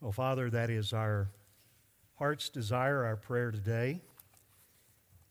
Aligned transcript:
Well, 0.00 0.12
Father, 0.12 0.48
that 0.50 0.70
is 0.70 0.92
our 0.92 1.28
heart's 2.14 2.50
desire, 2.50 3.04
our 3.04 3.16
prayer 3.16 3.50
today, 3.50 4.00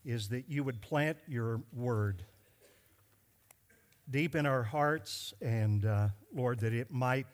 is 0.03 0.27
that 0.27 0.49
you 0.49 0.61
would 0.65 0.81
plant 0.81 1.17
your 1.25 1.61
word 1.73 2.25
deep 4.09 4.35
in 4.35 4.45
our 4.45 4.63
hearts, 4.63 5.33
and 5.41 5.85
uh, 5.85 6.09
Lord, 6.35 6.59
that 6.59 6.73
it 6.73 6.91
might 6.91 7.27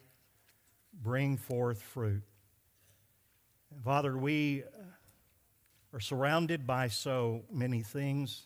bring 1.02 1.38
forth 1.38 1.82
fruit. 1.82 2.22
And 3.72 3.84
Father, 3.84 4.16
we 4.16 4.64
are 5.92 6.00
surrounded 6.00 6.68
by 6.68 6.88
so 6.88 7.46
many 7.52 7.82
things. 7.82 8.44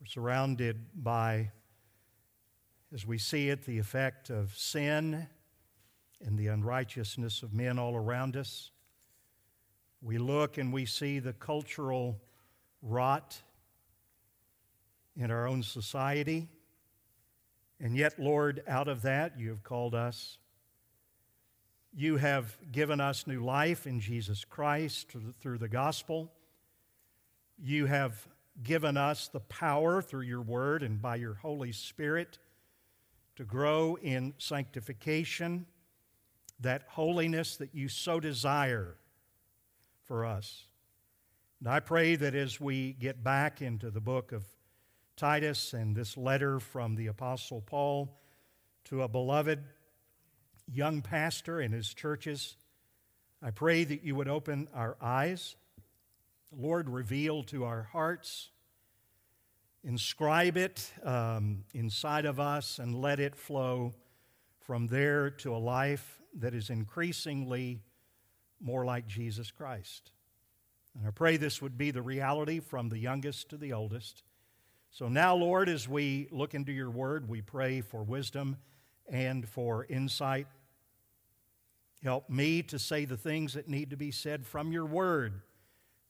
We're 0.00 0.06
surrounded 0.06 0.84
by, 0.94 1.50
as 2.92 3.06
we 3.06 3.16
see 3.16 3.48
it, 3.48 3.64
the 3.64 3.78
effect 3.78 4.28
of 4.28 4.52
sin 4.54 5.28
and 6.24 6.38
the 6.38 6.48
unrighteousness 6.48 7.42
of 7.42 7.52
men 7.52 7.78
all 7.78 7.96
around 7.96 8.36
us. 8.36 8.70
We 10.00 10.18
look 10.18 10.58
and 10.58 10.72
we 10.72 10.86
see 10.86 11.18
the 11.18 11.32
cultural 11.32 12.20
rot 12.82 13.40
in 15.16 15.30
our 15.30 15.46
own 15.46 15.62
society. 15.62 16.48
And 17.80 17.96
yet, 17.96 18.18
Lord, 18.18 18.62
out 18.66 18.88
of 18.88 19.02
that, 19.02 19.38
you 19.38 19.50
have 19.50 19.62
called 19.62 19.94
us. 19.94 20.38
You 21.94 22.16
have 22.16 22.56
given 22.72 23.00
us 23.00 23.26
new 23.26 23.44
life 23.44 23.86
in 23.86 24.00
Jesus 24.00 24.44
Christ 24.44 25.14
through 25.40 25.58
the 25.58 25.68
gospel. 25.68 26.32
You 27.58 27.86
have 27.86 28.26
given 28.62 28.96
us 28.96 29.28
the 29.28 29.40
power 29.40 30.00
through 30.00 30.22
your 30.22 30.40
word 30.40 30.82
and 30.82 31.00
by 31.00 31.16
your 31.16 31.34
Holy 31.34 31.72
Spirit 31.72 32.38
to 33.36 33.44
grow 33.44 33.96
in 34.02 34.34
sanctification 34.38 35.66
that 36.62 36.84
holiness 36.88 37.56
that 37.56 37.74
you 37.74 37.88
so 37.88 38.20
desire 38.20 38.96
for 40.04 40.24
us. 40.24 40.64
And 41.60 41.68
I 41.68 41.80
pray 41.80 42.16
that 42.16 42.34
as 42.34 42.60
we 42.60 42.92
get 42.94 43.22
back 43.22 43.62
into 43.62 43.90
the 43.90 44.00
book 44.00 44.32
of 44.32 44.44
Titus 45.16 45.74
and 45.74 45.94
this 45.94 46.16
letter 46.16 46.58
from 46.58 46.96
the 46.96 47.06
Apostle 47.06 47.60
Paul 47.60 48.18
to 48.84 49.02
a 49.02 49.08
beloved 49.08 49.60
young 50.66 51.02
pastor 51.02 51.60
in 51.60 51.72
his 51.72 51.92
churches, 51.94 52.56
I 53.40 53.50
pray 53.50 53.84
that 53.84 54.02
you 54.02 54.14
would 54.14 54.28
open 54.28 54.68
our 54.74 54.96
eyes. 55.00 55.56
Lord, 56.50 56.88
reveal 56.88 57.42
to 57.44 57.64
our 57.64 57.84
hearts, 57.84 58.50
inscribe 59.84 60.56
it 60.56 60.92
um, 61.04 61.64
inside 61.74 62.24
of 62.24 62.38
us, 62.38 62.78
and 62.78 62.94
let 62.94 63.20
it 63.20 63.36
flow 63.36 63.94
from 64.60 64.86
there 64.86 65.30
to 65.30 65.54
a 65.54 65.58
life 65.58 66.21
that 66.38 66.54
is 66.54 66.70
increasingly 66.70 67.80
more 68.60 68.84
like 68.84 69.06
Jesus 69.06 69.50
Christ. 69.50 70.12
And 70.96 71.06
I 71.06 71.10
pray 71.10 71.36
this 71.36 71.62
would 71.62 71.78
be 71.78 71.90
the 71.90 72.02
reality 72.02 72.60
from 72.60 72.88
the 72.88 72.98
youngest 72.98 73.48
to 73.50 73.56
the 73.56 73.72
oldest. 73.72 74.22
So 74.90 75.08
now, 75.08 75.34
Lord, 75.34 75.68
as 75.68 75.88
we 75.88 76.28
look 76.30 76.54
into 76.54 76.72
your 76.72 76.90
word, 76.90 77.28
we 77.28 77.40
pray 77.40 77.80
for 77.80 78.02
wisdom 78.02 78.58
and 79.08 79.48
for 79.48 79.86
insight. 79.86 80.46
Help 82.02 82.28
me 82.28 82.62
to 82.64 82.78
say 82.78 83.04
the 83.04 83.16
things 83.16 83.54
that 83.54 83.68
need 83.68 83.90
to 83.90 83.96
be 83.96 84.10
said 84.10 84.44
from 84.44 84.72
your 84.72 84.84
word 84.84 85.40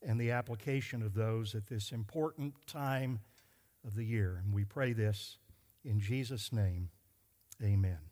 and 0.03 0.21
the 0.21 0.33
application 0.33 1.03
of 1.03 1.15
those 1.15 1.55
at 1.55 1.67
this 1.67 1.93
important 1.93 2.55
time 2.67 3.21
of 3.87 3.95
the 3.95 4.05
year. 4.05 4.41
And 4.43 4.53
we 4.53 4.65
pray 4.65 4.93
this 4.93 5.39
in 5.85 6.01
Jesus' 6.01 6.53
name. 6.53 6.89
Amen. 7.63 8.12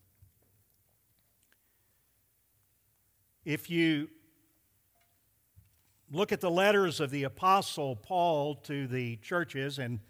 If 3.44 3.70
you 3.70 4.08
look 6.12 6.30
at 6.30 6.42
the 6.42 6.50
letters 6.50 7.00
of 7.00 7.10
the 7.10 7.22
Apostle 7.22 7.96
Paul 7.96 8.56
to 8.56 8.86
the 8.86 9.16
churches, 9.16 9.78
and 9.78 10.00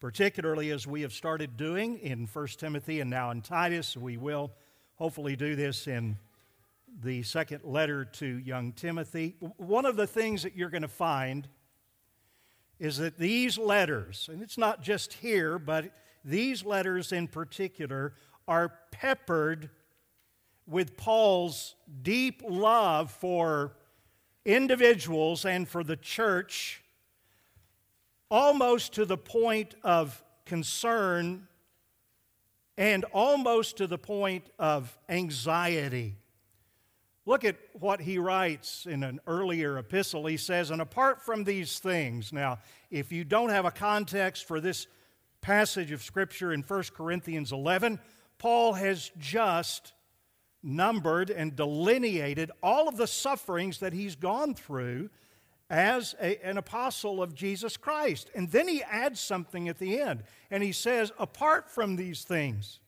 particularly 0.00 0.70
as 0.70 0.84
we 0.84 1.02
have 1.02 1.12
started 1.12 1.56
doing 1.56 1.98
in 1.98 2.26
1 2.26 2.46
Timothy 2.58 2.98
and 2.98 3.08
now 3.08 3.30
in 3.30 3.42
Titus, 3.42 3.96
we 3.96 4.16
will 4.16 4.50
hopefully 4.96 5.36
do 5.36 5.54
this 5.54 5.86
in 5.86 6.18
the 7.00 7.22
second 7.22 7.62
letter 7.62 8.04
to 8.04 8.26
young 8.26 8.72
Timothy. 8.72 9.36
One 9.56 9.86
of 9.86 9.94
the 9.94 10.08
things 10.08 10.42
that 10.42 10.56
you're 10.56 10.70
going 10.70 10.82
to 10.82 10.88
find 10.88 11.46
is 12.80 12.96
that 12.96 13.18
these 13.18 13.56
letters, 13.56 14.28
and 14.32 14.42
it's 14.42 14.58
not 14.58 14.82
just 14.82 15.12
here, 15.12 15.60
but 15.60 15.92
these 16.24 16.64
letters 16.64 17.12
in 17.12 17.28
particular, 17.28 18.14
are 18.48 18.72
peppered 18.90 19.70
with 20.66 20.96
Paul's 20.96 21.74
deep 22.02 22.42
love 22.48 23.10
for 23.10 23.76
individuals 24.44 25.44
and 25.44 25.68
for 25.68 25.84
the 25.84 25.96
church, 25.96 26.82
almost 28.30 28.94
to 28.94 29.04
the 29.04 29.16
point 29.16 29.74
of 29.82 30.22
concern 30.44 31.46
and 32.76 33.04
almost 33.12 33.76
to 33.76 33.86
the 33.86 33.98
point 33.98 34.44
of 34.58 34.96
anxiety. 35.08 36.16
Look 37.26 37.44
at 37.44 37.56
what 37.72 38.00
he 38.00 38.18
writes 38.18 38.86
in 38.86 39.02
an 39.02 39.20
earlier 39.26 39.78
epistle. 39.78 40.26
He 40.26 40.36
says, 40.36 40.70
And 40.70 40.82
apart 40.82 41.22
from 41.22 41.44
these 41.44 41.78
things, 41.78 42.32
now, 42.32 42.58
if 42.90 43.12
you 43.12 43.24
don't 43.24 43.48
have 43.48 43.64
a 43.64 43.70
context 43.70 44.46
for 44.46 44.60
this 44.60 44.86
passage 45.40 45.90
of 45.90 46.02
Scripture 46.02 46.52
in 46.52 46.62
1 46.62 46.82
Corinthians 46.94 47.52
11, 47.52 47.98
Paul 48.38 48.74
has 48.74 49.10
just 49.18 49.94
numbered 50.64 51.30
and 51.30 51.54
delineated 51.54 52.50
all 52.62 52.88
of 52.88 52.96
the 52.96 53.06
sufferings 53.06 53.78
that 53.78 53.92
he's 53.92 54.16
gone 54.16 54.54
through 54.54 55.10
as 55.70 56.14
a, 56.20 56.44
an 56.44 56.58
apostle 56.58 57.22
of 57.22 57.34
Jesus 57.34 57.76
Christ. 57.76 58.30
And 58.34 58.50
then 58.50 58.66
he 58.66 58.82
adds 58.82 59.20
something 59.20 59.68
at 59.68 59.78
the 59.78 60.00
end, 60.00 60.24
and 60.50 60.62
he 60.62 60.72
says, 60.72 61.12
apart 61.18 61.70
from 61.70 61.96
these 61.96 62.24
things, 62.24 62.80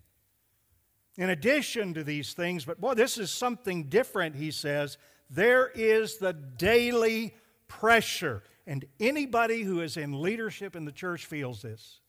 in 1.17 1.31
addition 1.31 1.95
to 1.95 2.05
these 2.05 2.33
things, 2.35 2.65
but 2.65 2.81
boy, 2.81 2.95
this 2.95 3.19
is 3.19 3.31
something 3.31 3.85
different, 3.85 4.37
he 4.37 4.51
says, 4.51 4.99
there 5.31 5.69
is 5.75 6.19
the 6.19 6.33
daily 6.33 7.35
pressure. 7.69 8.43
And 8.67 8.85
anybody 9.01 9.63
who 9.63 9.81
is 9.81 9.97
in 9.97 10.21
leadership 10.21 10.77
in 10.77 10.85
the 10.85 10.93
church 10.93 11.27
feels 11.27 11.63
this. 11.63 12.01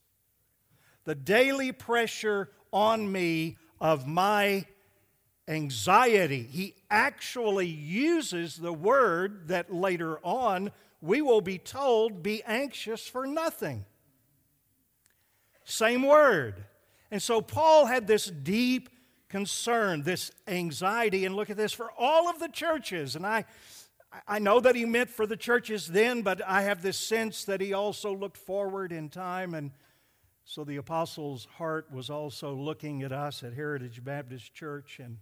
The 1.05 1.15
daily 1.15 1.71
pressure 1.71 2.49
on 2.71 3.11
me 3.11 3.57
of 3.79 4.07
my 4.07 4.65
anxiety. 5.47 6.43
He 6.43 6.75
actually 6.89 7.67
uses 7.67 8.57
the 8.57 8.73
word 8.73 9.47
that 9.47 9.73
later 9.73 10.19
on 10.23 10.71
we 11.01 11.21
will 11.21 11.41
be 11.41 11.57
told 11.57 12.23
be 12.23 12.43
anxious 12.43 13.07
for 13.07 13.25
nothing. 13.25 13.85
Same 15.63 16.03
word. 16.03 16.63
And 17.11 17.21
so 17.21 17.41
Paul 17.41 17.85
had 17.85 18.07
this 18.07 18.25
deep 18.25 18.89
concern, 19.29 20.03
this 20.03 20.31
anxiety, 20.47 21.25
and 21.25 21.35
look 21.35 21.49
at 21.49 21.57
this 21.57 21.73
for 21.73 21.91
all 21.97 22.29
of 22.29 22.39
the 22.39 22.47
churches. 22.47 23.15
And 23.15 23.25
I, 23.25 23.45
I 24.27 24.39
know 24.39 24.59
that 24.59 24.75
he 24.75 24.85
meant 24.85 25.09
for 25.09 25.25
the 25.25 25.37
churches 25.37 25.87
then, 25.87 26.21
but 26.21 26.41
I 26.45 26.63
have 26.63 26.81
this 26.81 26.97
sense 26.97 27.43
that 27.45 27.61
he 27.61 27.73
also 27.73 28.15
looked 28.15 28.37
forward 28.37 28.91
in 28.91 29.09
time. 29.09 29.53
And 29.53 29.71
so 30.45 30.63
the 30.63 30.77
apostle's 30.77 31.45
heart 31.57 31.91
was 31.91 32.09
also 32.09 32.53
looking 32.53 33.03
at 33.03 33.11
us 33.11 33.43
at 33.43 33.53
Heritage 33.53 34.03
Baptist 34.03 34.53
Church 34.53 34.99
and 34.99 35.17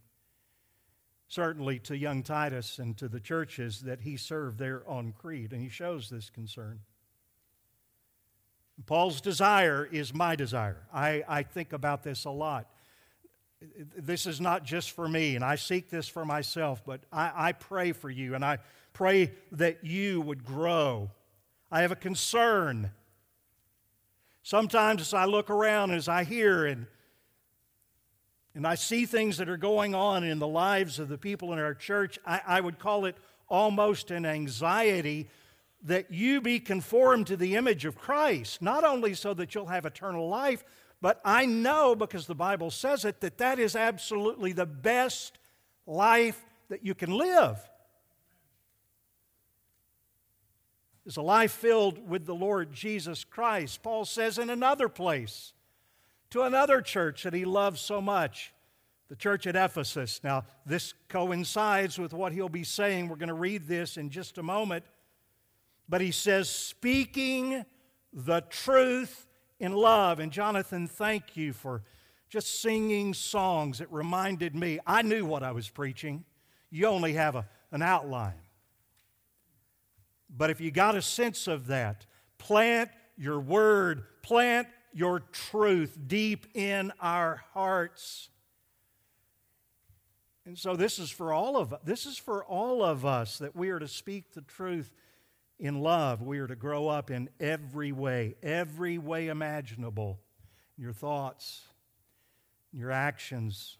certainly 1.27 1.79
to 1.79 1.97
young 1.97 2.23
Titus 2.23 2.79
and 2.79 2.97
to 2.97 3.07
the 3.07 3.19
churches 3.19 3.81
that 3.81 4.01
he 4.01 4.17
served 4.17 4.59
there 4.59 4.83
on 4.87 5.13
Crete, 5.13 5.51
and 5.51 5.61
he 5.61 5.69
shows 5.69 6.09
this 6.09 6.29
concern. 6.29 6.79
Paul's 8.85 9.21
desire 9.21 9.87
is 9.89 10.13
my 10.13 10.35
desire. 10.35 10.85
I, 10.93 11.23
I 11.27 11.43
think 11.43 11.73
about 11.73 12.03
this 12.03 12.25
a 12.25 12.29
lot. 12.29 12.69
This 13.97 14.25
is 14.25 14.41
not 14.41 14.63
just 14.63 14.91
for 14.91 15.07
me, 15.07 15.35
and 15.35 15.43
I 15.43 15.55
seek 15.55 15.89
this 15.89 16.07
for 16.07 16.25
myself, 16.25 16.83
but 16.85 17.01
I, 17.11 17.31
I 17.35 17.51
pray 17.53 17.93
for 17.93 18.09
you, 18.09 18.35
and 18.35 18.43
I 18.43 18.59
pray 18.93 19.31
that 19.53 19.83
you 19.83 20.21
would 20.21 20.43
grow. 20.43 21.09
I 21.71 21.81
have 21.81 21.91
a 21.91 21.95
concern. 21.95 22.91
Sometimes 24.43 25.01
as 25.01 25.13
I 25.13 25.25
look 25.25 25.49
around, 25.49 25.91
as 25.91 26.07
I 26.07 26.23
hear 26.25 26.65
and 26.65 26.85
and 28.55 28.65
I 28.65 28.75
see 28.75 29.05
things 29.05 29.37
that 29.37 29.49
are 29.49 29.57
going 29.57 29.93
on 29.93 30.23
in 30.23 30.39
the 30.39 30.47
lives 30.47 30.97
of 30.97 31.09
the 31.09 31.17
people 31.17 31.51
in 31.51 31.59
our 31.59 31.73
church, 31.73 32.17
I, 32.25 32.41
I 32.47 32.61
would 32.61 32.79
call 32.79 33.03
it 33.03 33.17
almost 33.49 34.11
an 34.11 34.25
anxiety 34.25 35.27
that 35.83 36.09
you 36.09 36.39
be 36.39 36.59
conformed 36.61 37.27
to 37.27 37.37
the 37.37 37.55
image 37.55 37.83
of 37.83 37.97
Christ, 37.97 38.61
not 38.61 38.85
only 38.85 39.13
so 39.13 39.33
that 39.33 39.53
you'll 39.53 39.67
have 39.67 39.85
eternal 39.85 40.29
life, 40.29 40.63
but 41.01 41.19
I 41.25 41.45
know 41.45 41.95
because 41.95 42.27
the 42.27 42.33
Bible 42.33 42.71
says 42.71 43.03
it 43.03 43.19
that 43.19 43.37
that 43.39 43.59
is 43.59 43.75
absolutely 43.75 44.53
the 44.53 44.65
best 44.65 45.37
life 45.85 46.43
that 46.69 46.83
you 46.83 46.95
can 46.95 47.11
live. 47.11 47.59
Is 51.05 51.17
a 51.17 51.21
life 51.21 51.51
filled 51.51 52.09
with 52.09 52.25
the 52.25 52.33
Lord 52.33 52.73
Jesus 52.73 53.25
Christ. 53.25 53.83
Paul 53.83 54.05
says 54.05 54.39
in 54.39 54.49
another 54.49 54.89
place, 54.89 55.53
to 56.31 56.41
another 56.41 56.81
church 56.81 57.23
that 57.23 57.33
he 57.33 57.45
loves 57.45 57.79
so 57.81 58.01
much. 58.01 58.53
the 59.07 59.15
church 59.15 59.45
at 59.45 59.55
Ephesus. 59.55 60.21
Now, 60.23 60.45
this 60.65 60.93
coincides 61.09 61.99
with 61.99 62.13
what 62.13 62.31
he'll 62.31 62.49
be 62.49 62.63
saying. 62.63 63.07
We're 63.07 63.17
going 63.17 63.27
to 63.27 63.35
read 63.35 63.67
this 63.67 63.97
in 63.97 64.09
just 64.09 64.37
a 64.37 64.43
moment. 64.43 64.83
But 65.87 66.01
he 66.01 66.11
says, 66.11 66.49
speaking 66.49 67.63
the 68.11 68.41
truth 68.41 69.27
in 69.59 69.73
love. 69.73 70.19
And 70.19 70.31
Jonathan, 70.31 70.87
thank 70.87 71.37
you 71.37 71.53
for 71.53 71.83
just 72.29 72.61
singing 72.61 73.13
songs. 73.13 73.79
It 73.79 73.87
reminded 73.91 74.55
me, 74.55 74.79
I 74.87 75.03
knew 75.03 75.25
what 75.25 75.43
I 75.43 75.51
was 75.51 75.69
preaching. 75.69 76.25
You 76.71 76.87
only 76.87 77.13
have 77.13 77.35
a, 77.35 77.47
an 77.71 77.83
outline. 77.83 78.33
But 80.35 80.49
if 80.49 80.59
you 80.59 80.71
got 80.71 80.95
a 80.95 81.01
sense 81.01 81.47
of 81.47 81.67
that, 81.67 82.07
plant 82.39 82.89
your 83.15 83.39
word, 83.39 84.03
plant 84.23 84.67
your 84.95 85.19
truth 85.19 85.99
deep 86.07 86.47
in 86.55 86.91
our 87.01 87.43
hearts. 87.53 88.29
And 90.45 90.57
so 90.57 90.77
this 90.77 90.99
is 90.99 91.11
for 91.11 91.33
all 91.33 91.57
of 91.57 91.75
this 91.83 92.05
is 92.05 92.17
for 92.17 92.45
all 92.45 92.81
of 92.81 93.05
us 93.05 93.37
that 93.39 93.55
we 93.55 93.69
are 93.71 93.79
to 93.79 93.89
speak 93.89 94.31
the 94.31 94.41
truth 94.41 94.93
in 95.59 95.81
love. 95.81 96.21
We 96.21 96.39
are 96.39 96.47
to 96.47 96.55
grow 96.55 96.87
up 96.87 97.11
in 97.11 97.29
every 97.41 97.91
way, 97.91 98.35
every 98.41 98.97
way 98.97 99.27
imaginable. 99.27 100.19
Your 100.77 100.93
thoughts, 100.93 101.61
your 102.71 102.91
actions, 102.91 103.77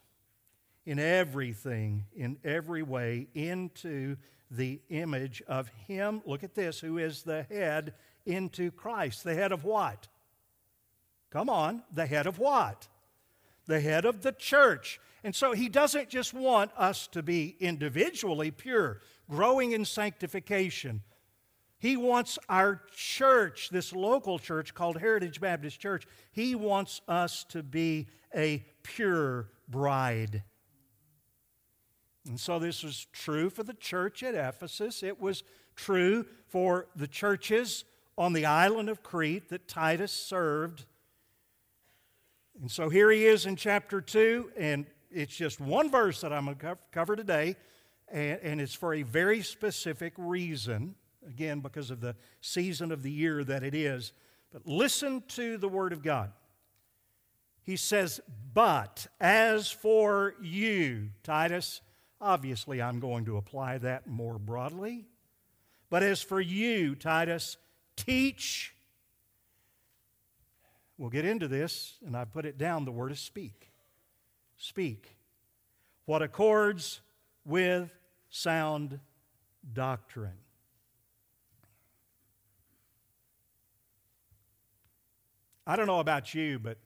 in 0.86 1.00
everything, 1.00 2.06
in 2.14 2.38
every 2.44 2.84
way, 2.84 3.28
into 3.34 4.18
the 4.52 4.82
image 4.90 5.42
of 5.48 5.70
Him. 5.88 6.22
Look 6.26 6.44
at 6.44 6.56
this, 6.56 6.80
who 6.80 6.98
is 6.98 7.24
the 7.24 7.44
head 7.44 7.94
into 8.26 8.70
Christ. 8.72 9.24
The 9.24 9.34
head 9.34 9.54
of 9.54 9.64
what? 9.64 10.08
Come 11.36 11.50
on, 11.50 11.84
the 11.94 12.06
head 12.06 12.28
of 12.28 12.40
what? 12.40 12.88
The 13.66 13.82
head 13.82 14.06
of 14.06 14.22
the 14.22 14.32
church. 14.32 15.02
And 15.22 15.36
so 15.36 15.52
he 15.52 15.68
doesn't 15.68 16.08
just 16.08 16.34
want 16.34 16.72
us 16.78 17.08
to 17.08 17.22
be 17.22 17.58
individually 17.60 18.52
pure, 18.52 19.02
growing 19.30 19.74
in 19.74 19.84
sanctification. 19.84 21.02
He 21.78 21.98
wants 21.98 22.40
our 22.48 22.84
church, 22.96 23.68
this 23.70 23.92
local 23.92 24.40
church 24.40 24.74
called 24.74 24.98
Heritage 24.98 25.42
Baptist 25.42 25.78
Church, 25.78 26.08
he 26.32 26.56
wants 26.56 27.02
us 27.06 27.44
to 27.50 27.62
be 27.62 28.08
a 28.34 28.64
pure 28.82 29.50
bride. 29.68 30.42
And 32.26 32.40
so 32.40 32.60
this 32.60 32.82
was 32.82 33.08
true 33.12 33.50
for 33.50 33.64
the 33.64 33.74
church 33.74 34.24
at 34.24 34.36
Ephesus. 34.36 35.04
It 35.04 35.20
was 35.20 35.44
true 35.76 36.28
for 36.48 36.88
the 36.96 37.08
churches 37.10 37.84
on 38.18 38.32
the 38.32 38.46
island 38.46 38.88
of 38.88 39.04
Crete 39.04 39.50
that 39.50 39.68
Titus 39.68 40.14
served. 40.14 40.86
And 42.62 42.72
so 42.72 42.90
here 42.90 43.12
he 43.12 43.26
is 43.26 43.46
in 43.46 43.56
chapter 43.56 44.00
2, 44.00 44.52
and 44.58 44.86
it's 45.12 45.36
just 45.36 45.60
one 45.60 45.90
verse 45.90 46.22
that 46.22 46.32
I'm 46.32 46.46
going 46.46 46.58
to 46.58 46.78
cover 46.92 47.16
today, 47.16 47.58
and, 48.08 48.40
and 48.42 48.62
it's 48.62 48.74
for 48.74 48.94
a 48.94 49.04
very 49.04 49.42
specific 49.42 50.14
reason, 50.18 50.96
again, 51.28 51.60
because 51.60 51.92
of 51.92 52.00
the 52.00 52.16
season 52.40 52.92
of 52.92 53.04
the 53.04 53.12
year 53.12 53.44
that 53.44 53.64
it 53.64 53.76
is. 53.76 54.14
But 54.54 54.66
listen 54.66 55.24
to 55.30 55.58
the 55.58 55.68
Word 55.68 55.92
of 55.92 56.02
God. 56.02 56.32
He 57.64 57.76
says, 57.76 58.22
But 58.54 59.08
as 59.20 59.70
for 59.70 60.36
you, 60.42 61.10
Titus, 61.24 61.82
obviously 62.22 62.82
I'm 62.82 63.00
going 63.00 63.26
to 63.26 63.38
apply 63.38 63.80
that 63.80 64.08
more 64.08 64.38
broadly. 64.40 65.08
But 65.90 66.04
as 66.04 66.22
for 66.22 66.40
you, 66.40 66.96
Titus, 66.96 67.58
teach. 67.98 68.75
We'll 70.98 71.10
get 71.10 71.26
into 71.26 71.48
this, 71.48 71.96
and 72.06 72.16
I 72.16 72.26
put 72.26 72.46
it 72.46 72.58
down 72.58 72.86
the 72.86 72.92
word 72.92 73.12
is 73.12 73.20
speak. 73.20 73.72
Speak. 74.58 75.18
What 76.06 76.22
accords 76.22 77.02
with 77.44 77.90
sound 78.30 79.00
doctrine. 79.74 80.38
I 85.68 85.76
don't 85.76 85.88
know 85.88 86.00
about 86.00 86.34
you, 86.36 86.60
but 86.60 86.78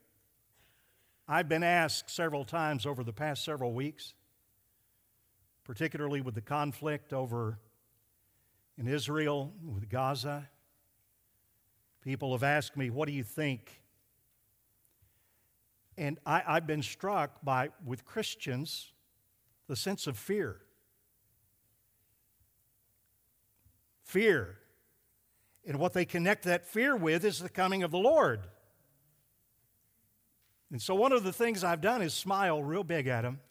I've 1.27 1.49
been 1.49 1.63
asked 1.63 2.09
several 2.09 2.45
times 2.45 2.85
over 2.85 3.03
the 3.03 3.11
past 3.11 3.43
several 3.43 3.73
weeks, 3.73 4.13
particularly 5.65 6.21
with 6.21 6.33
the 6.33 6.41
conflict 6.41 7.13
over 7.13 7.59
in 8.77 8.87
Israel 8.87 9.53
with 9.63 9.89
Gaza. 9.89 10.49
People 12.01 12.31
have 12.31 12.43
asked 12.43 12.77
me, 12.77 12.89
What 12.89 13.07
do 13.07 13.13
you 13.13 13.23
think? 13.23 13.81
And 15.99 16.17
I, 16.25 16.39
have 16.53 16.65
been 16.65 16.81
struck 16.81 17.43
by, 17.43 17.71
with 17.85 18.05
Christians, 18.05 18.93
the 19.67 19.75
sense 19.75 20.07
of 20.07 20.17
fear. 20.17 20.61
Fear. 24.05 24.57
And 25.67 25.77
what 25.77 25.91
they 25.91 26.05
connect 26.05 26.45
that 26.45 26.65
fear 26.65 26.95
with 26.95 27.25
is 27.25 27.39
the 27.39 27.49
coming 27.49 27.83
of 27.83 27.91
the 27.91 27.97
Lord. 27.97 28.39
And 30.71 30.81
so, 30.81 30.95
one 30.95 31.11
of 31.11 31.23
the 31.23 31.33
things 31.33 31.65
I've 31.65 31.81
done 31.81 32.01
is 32.01 32.13
smile 32.13 32.63
real 32.63 32.85
big 32.85 33.07
at 33.07 33.23
them 33.23 33.41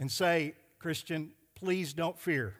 and 0.00 0.10
say, 0.10 0.54
Christian, 0.80 1.30
please 1.54 1.92
don't 1.92 2.18
fear. 2.18 2.56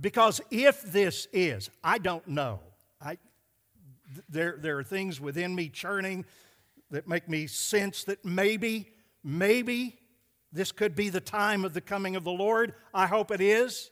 Because 0.00 0.40
if 0.50 0.82
this 0.82 1.28
is, 1.32 1.70
I 1.84 1.98
don't 1.98 2.26
know. 2.26 2.58
There, 4.28 4.56
there 4.58 4.78
are 4.78 4.84
things 4.84 5.20
within 5.20 5.54
me 5.54 5.68
churning 5.68 6.24
that 6.90 7.08
make 7.08 7.28
me 7.28 7.46
sense 7.46 8.04
that 8.04 8.24
maybe, 8.24 8.92
maybe 9.24 9.98
this 10.52 10.72
could 10.72 10.94
be 10.94 11.08
the 11.08 11.20
time 11.20 11.64
of 11.64 11.72
the 11.72 11.80
coming 11.80 12.16
of 12.16 12.24
the 12.24 12.32
Lord. 12.32 12.74
I 12.92 13.06
hope 13.06 13.30
it 13.30 13.40
is. 13.40 13.90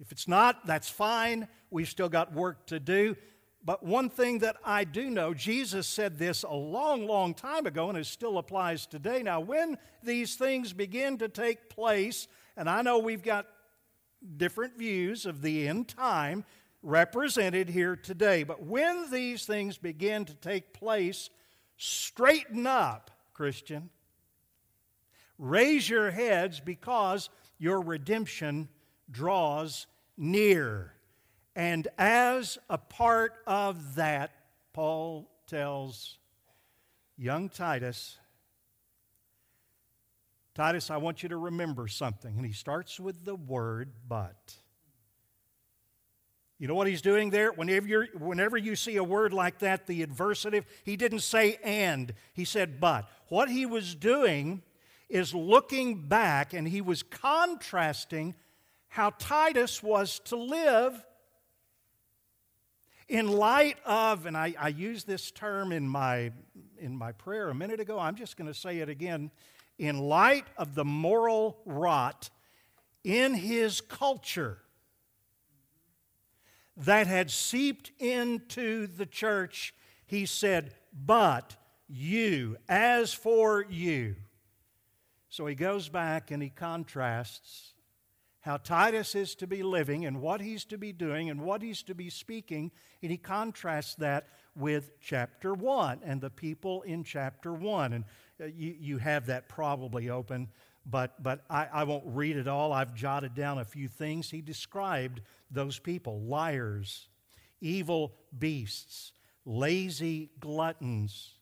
If 0.00 0.12
it's 0.12 0.26
not, 0.26 0.66
that's 0.66 0.88
fine. 0.88 1.46
We've 1.70 1.88
still 1.88 2.08
got 2.08 2.32
work 2.32 2.66
to 2.68 2.80
do. 2.80 3.16
But 3.62 3.82
one 3.82 4.08
thing 4.08 4.38
that 4.38 4.56
I 4.64 4.84
do 4.84 5.10
know, 5.10 5.34
Jesus 5.34 5.86
said 5.86 6.18
this 6.18 6.42
a 6.42 6.54
long, 6.54 7.06
long 7.06 7.34
time 7.34 7.66
ago, 7.66 7.90
and 7.90 7.98
it 7.98 8.06
still 8.06 8.38
applies 8.38 8.86
today. 8.86 9.22
Now, 9.22 9.40
when 9.40 9.76
these 10.02 10.36
things 10.36 10.72
begin 10.72 11.18
to 11.18 11.28
take 11.28 11.68
place, 11.68 12.26
and 12.56 12.70
I 12.70 12.80
know 12.80 12.98
we've 12.98 13.22
got 13.22 13.46
different 14.38 14.78
views 14.78 15.26
of 15.26 15.42
the 15.42 15.68
end 15.68 15.88
time 15.88 16.46
represented 16.82 17.68
here 17.68 17.96
today. 17.96 18.42
But 18.42 18.62
when 18.62 19.10
these 19.10 19.44
things 19.44 19.78
begin 19.78 20.24
to 20.24 20.34
take 20.34 20.72
place, 20.72 21.30
straighten 21.76 22.66
up, 22.66 23.10
Christian. 23.40 23.88
Raise 25.38 25.88
your 25.88 26.10
heads 26.10 26.60
because 26.60 27.30
your 27.58 27.80
redemption 27.80 28.68
draws 29.10 29.86
near. 30.18 30.92
And 31.56 31.88
as 31.96 32.58
a 32.68 32.76
part 32.76 33.32
of 33.46 33.94
that, 33.94 34.32
Paul 34.74 35.30
tells 35.46 36.18
young 37.16 37.48
Titus, 37.48 38.18
Titus, 40.54 40.90
I 40.90 40.98
want 40.98 41.22
you 41.22 41.30
to 41.30 41.38
remember 41.38 41.88
something. 41.88 42.36
And 42.36 42.44
he 42.44 42.52
starts 42.52 43.00
with 43.00 43.24
the 43.24 43.36
word 43.36 43.92
but. 44.06 44.54
You 46.60 46.68
know 46.68 46.74
what 46.74 46.86
he's 46.86 47.00
doing 47.00 47.30
there? 47.30 47.52
Whenever, 47.52 47.88
you 47.88 48.06
whenever 48.18 48.58
you 48.58 48.76
see 48.76 48.96
a 48.96 49.02
word 49.02 49.32
like 49.32 49.60
that, 49.60 49.86
the 49.86 50.04
adversative, 50.04 50.64
he 50.84 50.94
didn't 50.94 51.20
say 51.20 51.58
and, 51.64 52.12
he 52.34 52.44
said 52.44 52.78
but. 52.78 53.08
What 53.28 53.48
he 53.48 53.64
was 53.64 53.94
doing 53.94 54.62
is 55.08 55.34
looking 55.34 56.02
back 56.06 56.52
and 56.52 56.68
he 56.68 56.82
was 56.82 57.02
contrasting 57.02 58.34
how 58.88 59.14
Titus 59.18 59.82
was 59.82 60.18
to 60.26 60.36
live 60.36 61.02
in 63.08 63.28
light 63.28 63.78
of, 63.86 64.26
and 64.26 64.36
I, 64.36 64.54
I 64.58 64.68
used 64.68 65.06
this 65.06 65.30
term 65.30 65.72
in 65.72 65.88
my, 65.88 66.30
in 66.78 66.94
my 66.94 67.12
prayer 67.12 67.48
a 67.48 67.54
minute 67.54 67.80
ago, 67.80 67.98
I'm 67.98 68.16
just 68.16 68.36
going 68.36 68.48
to 68.48 68.54
say 68.54 68.80
it 68.80 68.90
again 68.90 69.30
in 69.78 69.98
light 69.98 70.44
of 70.58 70.74
the 70.74 70.84
moral 70.84 71.56
rot 71.64 72.28
in 73.02 73.32
his 73.32 73.80
culture 73.80 74.58
that 76.80 77.06
had 77.06 77.30
seeped 77.30 77.92
into 77.98 78.86
the 78.86 79.06
church, 79.06 79.74
he 80.06 80.26
said, 80.26 80.74
But 80.92 81.56
you, 81.88 82.56
as 82.68 83.12
for 83.12 83.64
you. 83.68 84.16
So 85.28 85.46
he 85.46 85.54
goes 85.54 85.88
back 85.88 86.30
and 86.30 86.42
he 86.42 86.48
contrasts 86.48 87.74
how 88.40 88.56
Titus 88.56 89.14
is 89.14 89.34
to 89.36 89.46
be 89.46 89.62
living 89.62 90.06
and 90.06 90.20
what 90.20 90.40
he's 90.40 90.64
to 90.66 90.78
be 90.78 90.92
doing 90.92 91.28
and 91.28 91.42
what 91.42 91.60
he's 91.60 91.82
to 91.84 91.94
be 91.94 92.08
speaking, 92.08 92.70
and 93.02 93.10
he 93.10 93.18
contrasts 93.18 93.94
that 93.96 94.28
with 94.56 94.98
chapter 95.00 95.52
1 95.52 96.00
and 96.02 96.20
the 96.20 96.30
people 96.30 96.82
in 96.82 97.04
chapter 97.04 97.52
1. 97.52 97.92
And 97.92 98.04
uh, 98.40 98.46
you, 98.46 98.74
you 98.78 98.98
have 98.98 99.26
that 99.26 99.48
probably 99.48 100.08
open, 100.08 100.48
but, 100.86 101.22
but 101.22 101.44
I, 101.50 101.68
I 101.70 101.84
won't 101.84 102.04
read 102.06 102.36
it 102.36 102.48
all. 102.48 102.72
I've 102.72 102.94
jotted 102.94 103.34
down 103.34 103.58
a 103.58 103.64
few 103.64 103.88
things. 103.88 104.30
He 104.30 104.40
described 104.40 105.20
those 105.50 105.78
people 105.78 106.20
liars, 106.22 107.08
evil 107.60 108.14
beasts, 108.38 109.12
lazy 109.44 110.30
gluttons, 110.40 111.34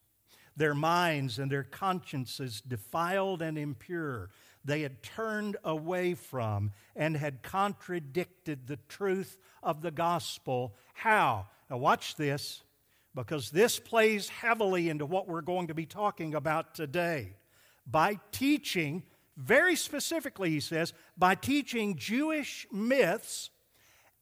their 0.57 0.75
minds 0.75 1.38
and 1.38 1.50
their 1.50 1.65
consciences 1.65 2.61
defiled 2.61 3.43
and 3.43 3.57
impure. 3.57 4.31
They 4.65 4.83
had 4.83 5.03
turned 5.03 5.57
away 5.62 6.15
from 6.15 6.73
and 6.97 7.17
had 7.17 7.43
contradicted 7.43 8.67
the 8.67 8.79
truth 8.88 9.38
of 9.62 9.83
the 9.83 9.91
gospel. 9.91 10.75
How? 10.95 11.47
Now, 11.71 11.77
watch 11.79 12.17
this, 12.17 12.62
because 13.15 13.50
this 13.50 13.79
plays 13.79 14.29
heavily 14.29 14.88
into 14.88 15.07
what 15.07 15.29
we're 15.29 15.43
going 15.43 15.69
to 15.69 15.75
be 15.75 15.87
talking 15.87 16.35
about 16.35 16.75
today. 16.75 17.37
By 17.87 18.19
teaching, 18.33 19.05
very 19.37 19.77
specifically, 19.77 20.50
he 20.50 20.61
says, 20.61 20.93
by 21.17 21.35
teaching 21.35 21.97
Jewish 21.97 22.67
myths 22.73 23.50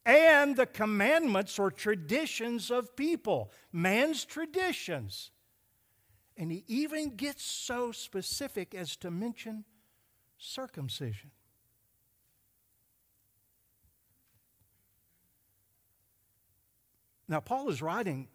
and 0.06 0.54
the 0.54 0.66
commandments 0.66 1.58
or 1.58 1.70
traditions 1.70 2.70
of 2.70 2.94
people, 2.94 3.50
man's 3.72 4.24
traditions. 4.24 5.32
And 6.36 6.52
he 6.52 6.64
even 6.68 7.16
gets 7.16 7.42
so 7.42 7.90
specific 7.90 8.72
as 8.72 8.96
to 8.98 9.10
mention 9.10 9.64
circumcision. 10.38 11.32
Now, 17.28 17.40
Paul 17.40 17.68
is 17.70 17.82
writing 17.82 18.28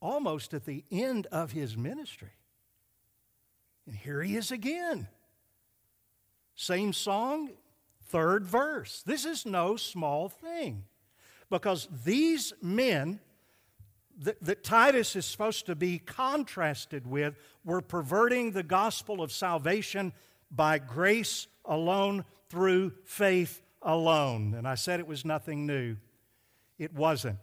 almost 0.00 0.52
at 0.52 0.64
the 0.64 0.84
end 0.90 1.26
of 1.26 1.52
his 1.52 1.76
ministry. 1.76 2.32
And 3.86 3.94
here 3.94 4.20
he 4.20 4.34
is 4.34 4.50
again. 4.50 5.06
Same 6.56 6.92
song, 6.92 7.50
third 8.12 8.46
verse. 8.46 9.02
This 9.04 9.24
is 9.24 9.46
no 9.46 9.76
small 9.76 10.28
thing 10.28 10.84
because 11.50 11.88
these 12.04 12.52
men 12.62 13.18
that, 14.18 14.42
that, 14.44 14.62
Titus 14.62 15.16
is 15.16 15.24
supposed 15.24 15.64
to 15.66 15.74
be 15.74 15.98
contrasted 15.98 17.06
with 17.06 17.34
were 17.64 17.80
perverting 17.80 18.52
the 18.52 18.62
gospel 18.62 19.22
of 19.22 19.32
salvation 19.32 20.12
by 20.50 20.78
grace 20.78 21.46
alone, 21.64 22.26
through 22.50 22.92
faith 23.04 23.62
alone. 23.80 24.52
And 24.54 24.68
I 24.68 24.74
said 24.74 25.00
it 25.00 25.06
was 25.06 25.24
nothing 25.24 25.66
new. 25.66 25.96
It 26.78 26.92
wasn't. 26.92 27.38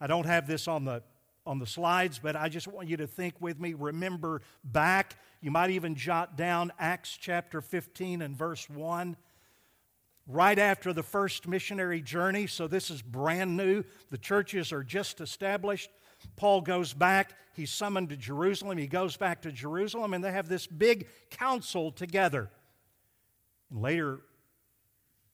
I 0.00 0.06
don't 0.06 0.26
have 0.26 0.46
this 0.46 0.68
on 0.68 0.84
the 0.84 1.02
on 1.44 1.58
the 1.58 1.66
slides, 1.66 2.20
but 2.22 2.36
I 2.36 2.50
just 2.50 2.68
want 2.68 2.88
you 2.88 2.98
to 2.98 3.06
think 3.06 3.34
with 3.40 3.58
me. 3.58 3.72
Remember 3.72 4.42
back, 4.62 5.16
you 5.40 5.50
might 5.50 5.70
even 5.70 5.94
jot 5.94 6.36
down 6.36 6.70
Acts 6.78 7.16
chapter 7.18 7.62
15 7.62 8.20
and 8.20 8.36
verse 8.36 8.68
1 8.68 9.16
right 10.28 10.58
after 10.58 10.92
the 10.92 11.02
first 11.02 11.48
missionary 11.48 12.02
journey, 12.02 12.46
so 12.46 12.68
this 12.68 12.90
is 12.90 13.00
brand 13.00 13.56
new. 13.56 13.82
The 14.10 14.18
churches 14.18 14.72
are 14.72 14.84
just 14.84 15.20
established. 15.20 15.90
Paul 16.36 16.60
goes 16.60 16.92
back, 16.92 17.32
he's 17.54 17.70
summoned 17.70 18.10
to 18.10 18.16
Jerusalem. 18.16 18.76
He 18.76 18.86
goes 18.86 19.16
back 19.16 19.42
to 19.42 19.52
Jerusalem, 19.52 20.14
and 20.14 20.22
they 20.22 20.32
have 20.32 20.48
this 20.48 20.66
big 20.66 21.08
council 21.30 21.90
together. 21.90 22.50
In 23.70 23.80
later, 23.80 24.20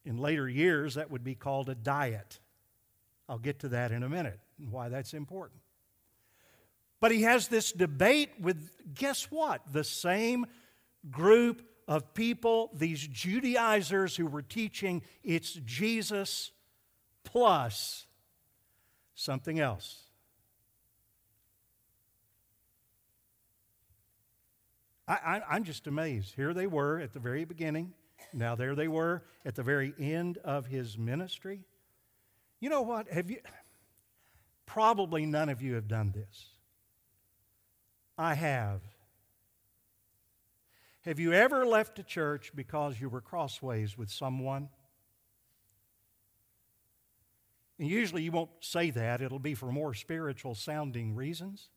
in 0.05 0.19
later 0.19 0.49
years, 0.49 0.95
that 0.95 1.11
would 1.11 1.25
be 1.25 1.35
called 1.35 1.69
a 1.69 1.75
diet. 1.75 2.39
I'll 3.29 3.39
get 3.39 3.61
to 3.61 3.69
that 3.71 3.91
in 3.91 4.03
a 4.03 4.09
minute 4.09 4.39
and 4.59 4.71
why 4.71 4.89
that's 4.89 5.15
important. 5.15 5.61
But 7.01 7.11
he 7.11 7.23
has 7.23 7.49
this 7.49 7.73
debate 7.73 8.31
with, 8.39 8.71
guess 8.95 9.25
what? 9.31 9.63
The 9.73 9.85
same 9.85 10.47
group 11.11 11.63
of 11.87 12.15
people, 12.15 12.71
these 12.75 13.07
Judaizers 13.07 14.17
who 14.17 14.27
were 14.27 14.43
teaching 14.43 15.03
it's 15.23 15.53
Jesus 15.65 16.53
plus 17.25 18.07
something 19.15 19.61
else. 19.61 20.01
I, 25.07 25.43
am 25.51 25.65
just 25.65 25.87
amazed. 25.87 26.35
Here 26.35 26.55
they 26.55 26.67
were 26.67 26.99
at 26.99 27.13
the 27.13 27.19
very 27.21 27.45
beginning. 27.45 27.93
Now 28.33 28.55
there 28.55 28.75
they 28.75 28.89
were 28.89 29.23
at 29.45 29.55
the 29.55 29.63
very 29.63 29.93
end 29.99 30.39
of 30.39 30.67
his 30.67 30.97
ministry. 30.97 31.61
You 32.59 32.71
know 32.71 32.81
what? 32.81 33.09
Have 33.09 33.31
you 33.31 33.39
probably 34.67 35.27
none 35.27 35.49
of 35.49 35.63
you 35.63 35.75
have 35.75 35.89
done 35.89 36.13
this. 36.13 36.47
I 38.17 38.35
have. 38.35 38.81
Have 41.05 41.21
you 41.21 41.35
ever 41.35 41.67
left 41.67 41.99
a 41.99 42.03
church 42.03 42.53
because 42.55 42.99
you 42.99 43.11
were 43.11 43.21
crossways 43.21 43.99
with 43.99 44.11
someone? 44.11 44.71
And 47.79 47.89
usually 47.89 48.23
you 48.23 48.33
won't 48.33 48.51
say 48.61 48.91
that, 48.91 49.21
it'll 49.21 49.39
be 49.39 49.55
for 49.55 49.71
more 49.71 49.93
spiritual 49.93 50.55
sounding 50.55 51.15
reasons. 51.15 51.69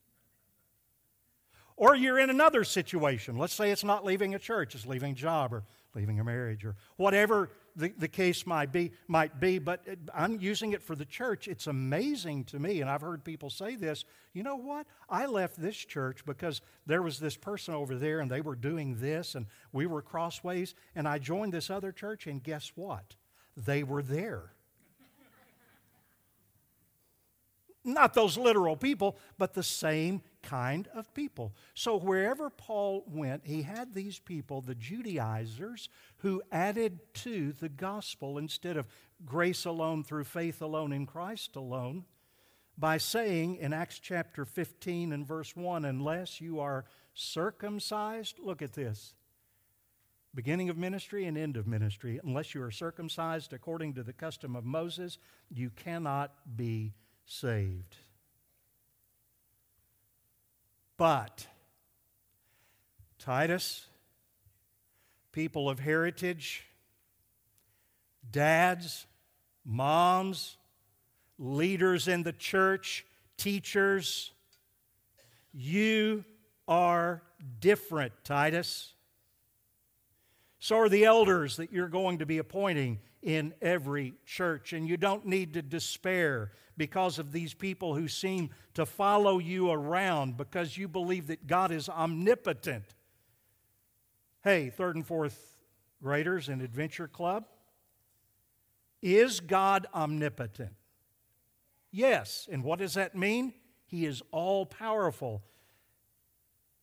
Or 1.76 1.96
you're 1.96 2.20
in 2.20 2.30
another 2.30 2.64
situation. 2.64 3.38
Let's 3.38 3.54
say 3.54 3.72
it's 3.72 3.84
not 3.84 4.06
leaving 4.06 4.34
a 4.34 4.40
church, 4.40 4.76
it's 4.76 4.86
leaving 4.86 5.12
a 5.12 5.16
job 5.16 5.54
or 5.54 5.64
leaving 5.94 6.20
a 6.20 6.24
marriage 6.24 6.64
or 6.64 6.76
whatever 6.96 7.50
the, 7.78 7.94
the 7.98 8.08
case 8.08 8.46
might 8.46 8.72
be, 8.72 8.92
might 9.08 9.40
be. 9.40 9.60
But 9.60 9.86
I'm 10.14 10.42
using 10.42 10.74
it 10.74 10.82
for 10.82 10.96
the 10.96 11.06
church. 11.06 11.48
It's 11.48 11.68
amazing 11.68 12.46
to 12.46 12.60
me, 12.60 12.82
and 12.82 12.90
I've 12.90 13.02
heard 13.02 13.24
people 13.24 13.50
say 13.50 13.76
this 13.76 14.04
you 14.34 14.44
know 14.44 14.56
what? 14.56 14.86
I 15.10 15.26
left 15.26 15.60
this 15.60 15.76
church 15.76 16.24
because 16.24 16.62
there 16.86 17.02
was 17.02 17.20
this 17.20 17.36
person 17.36 17.74
over 17.74 17.96
there 17.96 18.20
and 18.20 18.30
they 18.30 18.42
were 18.42 18.56
doing 18.56 19.00
this, 19.00 19.34
and 19.34 19.48
we 19.72 19.88
were 19.88 20.02
crossways, 20.02 20.76
and 20.96 21.08
I 21.08 21.18
joined 21.18 21.54
this 21.54 21.72
other 21.72 21.92
church, 21.92 22.28
and 22.28 22.44
guess 22.44 22.72
what? 22.76 23.16
They 23.56 23.82
were 23.82 24.04
there. 24.04 24.52
Not 27.84 28.14
those 28.14 28.38
literal 28.38 28.76
people, 28.76 29.18
but 29.40 29.56
the 29.56 29.64
same 29.64 30.22
kind 30.48 30.88
of 30.96 31.14
people. 31.14 31.54
So 31.74 31.98
wherever 31.98 32.50
Paul 32.50 33.04
went, 33.06 33.46
he 33.46 33.64
had 33.64 33.94
these 33.94 34.18
people, 34.18 34.62
the 34.62 34.76
Judaizers, 34.76 35.90
who 36.20 36.42
added 36.52 37.00
to 37.16 37.52
the 37.52 37.68
gospel 37.68 38.38
instead 38.38 38.78
of 38.78 38.88
grace 39.26 39.66
alone 39.66 40.06
through 40.06 40.24
faith 40.24 40.62
alone 40.62 40.94
in 40.94 41.06
Christ 41.06 41.58
alone 41.58 42.06
by 42.78 42.98
saying 42.98 43.58
in 43.58 43.74
Acts 43.74 44.00
chapter 44.00 44.46
15 44.46 45.12
and 45.12 45.28
verse 45.28 45.56
1 45.56 45.84
unless 45.84 46.40
you 46.40 46.60
are 46.62 46.86
circumcised, 47.14 48.40
look 48.40 48.62
at 48.62 48.74
this. 48.74 49.14
Beginning 50.34 50.70
of 50.70 50.78
ministry 50.78 51.26
and 51.26 51.38
end 51.38 51.58
of 51.58 51.68
ministry, 51.68 52.22
unless 52.24 52.54
you 52.56 52.62
are 52.62 52.72
circumcised 52.72 53.52
according 53.52 53.96
to 53.96 54.04
the 54.04 54.14
custom 54.14 54.56
of 54.56 54.64
Moses, 54.64 55.18
you 55.50 55.72
cannot 55.72 56.32
be 56.56 56.94
saved. 57.26 57.98
But 60.98 61.46
Titus, 63.20 63.86
people 65.32 65.70
of 65.70 65.80
heritage, 65.80 66.66
dads, 68.32 69.06
moms, 69.64 70.58
leaders 71.38 72.08
in 72.08 72.24
the 72.24 72.34
church, 72.34 73.06
teachers, 73.38 74.32
you 75.54 76.26
are 76.68 77.22
different, 77.60 78.14
Titus. 78.24 78.94
So 80.60 80.78
are 80.78 80.90
the 80.90 81.06
elders 81.06 81.58
that 81.58 81.72
you're 81.72 81.88
going 81.88 82.18
to 82.20 82.26
be 82.26 82.40
appointing 82.40 83.00
in 83.28 83.54
every 83.62 84.14
church. 84.26 84.72
And 84.72 84.88
you 84.88 84.96
don't 84.96 85.26
need 85.26 85.54
to 85.56 85.62
despair 85.62 86.54
because 86.78 87.20
of 87.20 87.34
these 87.34 87.54
people 87.54 87.94
who 87.94 88.08
seem 88.08 88.52
to 88.74 88.86
follow 88.86 89.38
you 89.38 89.70
around 89.70 90.38
because 90.38 90.78
you 90.78 90.88
believe 90.88 91.28
that 91.28 91.46
God 91.46 91.74
is 91.74 91.90
omnipotent. 91.90 92.86
Hey, 94.46 94.70
third 94.70 94.96
and 94.96 95.06
fourth 95.06 95.58
graders 96.02 96.48
in 96.48 96.62
Adventure 96.62 97.10
Club, 97.10 97.44
is 99.02 99.42
God 99.42 99.88
omnipotent? 99.94 100.72
Yes. 101.92 102.48
And 102.50 102.64
what 102.64 102.80
does 102.80 102.94
that 102.94 103.14
mean? 103.14 103.54
He 103.88 104.06
is 104.06 104.24
all 104.32 104.66
powerful. 104.66 105.44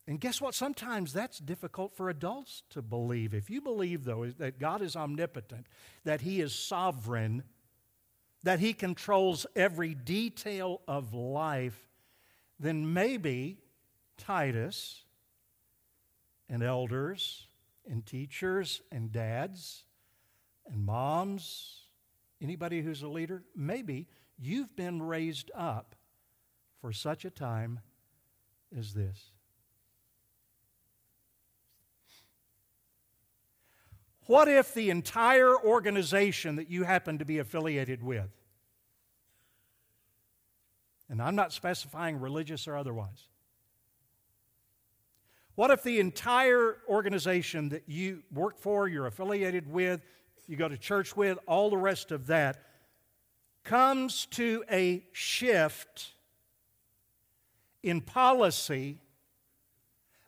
And 0.07 0.21
guess 0.21 0.41
what? 0.41 0.55
Sometimes 0.55 1.13
that's 1.13 1.39
difficult 1.39 1.97
for 1.97 2.11
adults 2.11 2.63
to 2.71 2.83
believe. 2.83 3.33
If 3.33 3.49
you 3.49 3.63
believe, 3.63 4.05
though, 4.05 4.27
that 4.27 4.59
God 4.59 4.83
is 4.83 4.97
omnipotent, 4.97 5.67
that 6.05 6.21
He 6.21 6.41
is 6.41 6.55
sovereign, 6.55 7.43
that 8.43 8.61
He 8.61 8.75
controls 8.75 9.47
every 9.57 9.95
detail 9.95 10.83
of 10.87 11.15
life, 11.15 11.89
then 12.61 12.93
maybe 12.93 13.59
Titus 14.19 15.05
and 16.51 16.63
elders 16.63 17.47
and 17.89 18.05
teachers 18.05 18.83
and 18.93 19.11
dads 19.11 19.85
and 20.67 20.85
moms, 20.85 21.85
anybody 22.43 22.83
who's 22.83 23.03
a 23.03 23.09
leader, 23.09 23.43
maybe 23.57 24.07
you've 24.39 24.75
been 24.77 25.03
raised 25.03 25.51
up 25.55 25.95
for 26.81 26.93
such 26.93 27.25
a 27.25 27.31
time 27.31 27.81
as 28.77 28.93
this. 28.93 29.34
What 34.27 34.49
if 34.49 34.73
the 34.73 34.91
entire 34.91 35.55
organization 35.57 36.57
that 36.57 36.71
you 36.71 36.85
happen 36.85 37.19
to 37.19 37.25
be 37.25 37.39
affiliated 37.39 38.03
with, 38.03 38.31
and 41.09 41.21
I'm 41.21 41.37
not 41.37 41.53
specifying 41.53 42.19
religious 42.19 42.67
or 42.67 42.77
otherwise, 42.77 43.29
What 45.55 45.71
if 45.71 45.83
the 45.85 46.01
entire 46.01 46.79
organization 46.89 47.69
that 47.69 47.85
you 47.87 48.23
work 48.33 48.59
for, 48.59 48.89
you're 48.89 49.07
affiliated 49.07 49.71
with, 49.71 50.01
you 50.47 50.57
go 50.57 50.69
to 50.69 50.77
church 50.77 51.17
with, 51.17 51.39
all 51.47 51.71
the 51.71 51.77
rest 51.77 52.11
of 52.11 52.27
that, 52.27 52.61
comes 53.63 54.27
to 54.27 54.65
a 54.71 55.05
shift 55.13 56.15
in 57.83 58.01
policy 58.01 58.99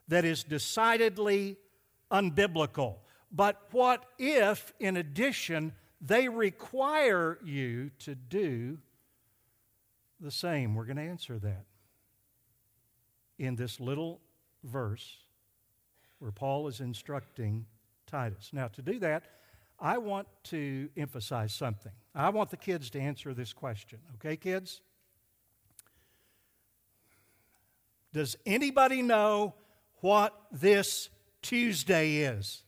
that 0.07 0.23
is 0.23 0.43
decidedly 0.43 1.57
unbiblical? 2.09 2.95
But 3.31 3.61
what 3.71 4.05
if, 4.17 4.73
in 4.79 4.97
addition, 4.97 5.73
they 6.01 6.29
require 6.29 7.37
you 7.43 7.91
to 7.99 8.15
do 8.15 8.77
the 10.19 10.31
same? 10.31 10.75
We're 10.75 10.85
going 10.85 10.97
to 10.97 11.03
answer 11.03 11.37
that 11.39 11.65
in 13.37 13.55
this 13.55 13.79
little 13.79 14.21
verse 14.63 15.17
where 16.19 16.31
Paul 16.31 16.67
is 16.67 16.79
instructing 16.79 17.65
Titus. 18.07 18.49
Now, 18.51 18.67
to 18.69 18.81
do 18.81 18.99
that, 18.99 19.23
I 19.79 19.99
want 19.99 20.27
to 20.45 20.89
emphasize 20.97 21.53
something. 21.53 21.91
I 22.15 22.29
want 22.29 22.49
the 22.49 22.57
kids 22.57 22.89
to 22.91 22.99
answer 22.99 23.33
this 23.33 23.53
question. 23.53 23.99
Okay, 24.15 24.35
kids? 24.35 24.81
Does 28.13 28.35
anybody 28.45 29.03
know 29.03 29.53
what 29.97 30.33
this 30.51 31.09
Tuesday 31.43 32.17
is? 32.17 32.63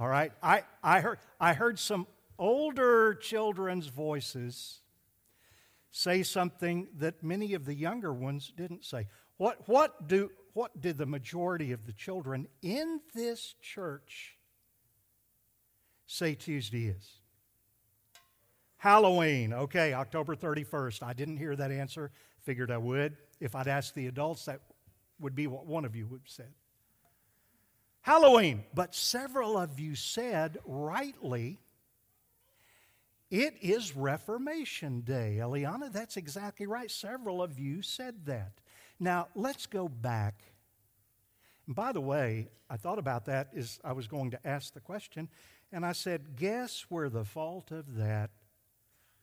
All 0.00 0.08
right. 0.08 0.32
I, 0.42 0.64
I, 0.82 1.00
heard, 1.00 1.18
I 1.38 1.52
heard 1.52 1.78
some 1.78 2.06
older 2.38 3.14
children's 3.14 3.86
voices 3.86 4.80
say 5.90 6.22
something 6.22 6.88
that 6.98 7.22
many 7.22 7.54
of 7.54 7.66
the 7.66 7.74
younger 7.74 8.12
ones 8.12 8.52
didn't 8.56 8.84
say. 8.84 9.06
What, 9.36 9.68
what, 9.68 10.08
do, 10.08 10.30
what 10.54 10.80
did 10.80 10.96
the 10.96 11.06
majority 11.06 11.72
of 11.72 11.86
the 11.86 11.92
children 11.92 12.48
in 12.62 13.00
this 13.14 13.54
church 13.60 14.38
say 16.06 16.34
Tuesday 16.34 16.86
is? 16.86 17.18
Halloween. 18.78 19.52
Okay, 19.52 19.92
October 19.92 20.34
31st. 20.34 21.02
I 21.02 21.12
didn't 21.12 21.36
hear 21.36 21.54
that 21.54 21.70
answer. 21.70 22.10
Figured 22.40 22.70
I 22.70 22.78
would. 22.78 23.16
If 23.38 23.54
I'd 23.54 23.68
asked 23.68 23.94
the 23.94 24.08
adults, 24.08 24.46
that 24.46 24.60
would 25.20 25.36
be 25.36 25.46
what 25.46 25.66
one 25.66 25.84
of 25.84 25.94
you 25.94 26.06
would 26.08 26.22
have 26.22 26.30
said. 26.30 26.52
Halloween. 28.02 28.64
But 28.74 28.94
several 28.94 29.56
of 29.56 29.80
you 29.80 29.94
said 29.94 30.58
rightly 30.64 31.58
it 33.30 33.54
is 33.62 33.96
Reformation 33.96 35.00
Day. 35.00 35.38
Eliana, 35.40 35.90
that's 35.90 36.18
exactly 36.18 36.66
right. 36.66 36.90
Several 36.90 37.42
of 37.42 37.58
you 37.58 37.80
said 37.80 38.26
that. 38.26 38.52
Now, 39.00 39.28
let's 39.34 39.64
go 39.64 39.88
back. 39.88 40.42
And 41.66 41.74
by 41.74 41.92
the 41.92 42.00
way, 42.00 42.50
I 42.68 42.76
thought 42.76 42.98
about 42.98 43.24
that 43.24 43.48
as 43.56 43.80
I 43.82 43.92
was 43.92 44.06
going 44.06 44.32
to 44.32 44.46
ask 44.46 44.74
the 44.74 44.80
question, 44.80 45.30
and 45.72 45.86
I 45.86 45.92
said, 45.92 46.36
guess 46.36 46.84
where 46.90 47.08
the 47.08 47.24
fault 47.24 47.70
of 47.70 47.96
that 47.96 48.32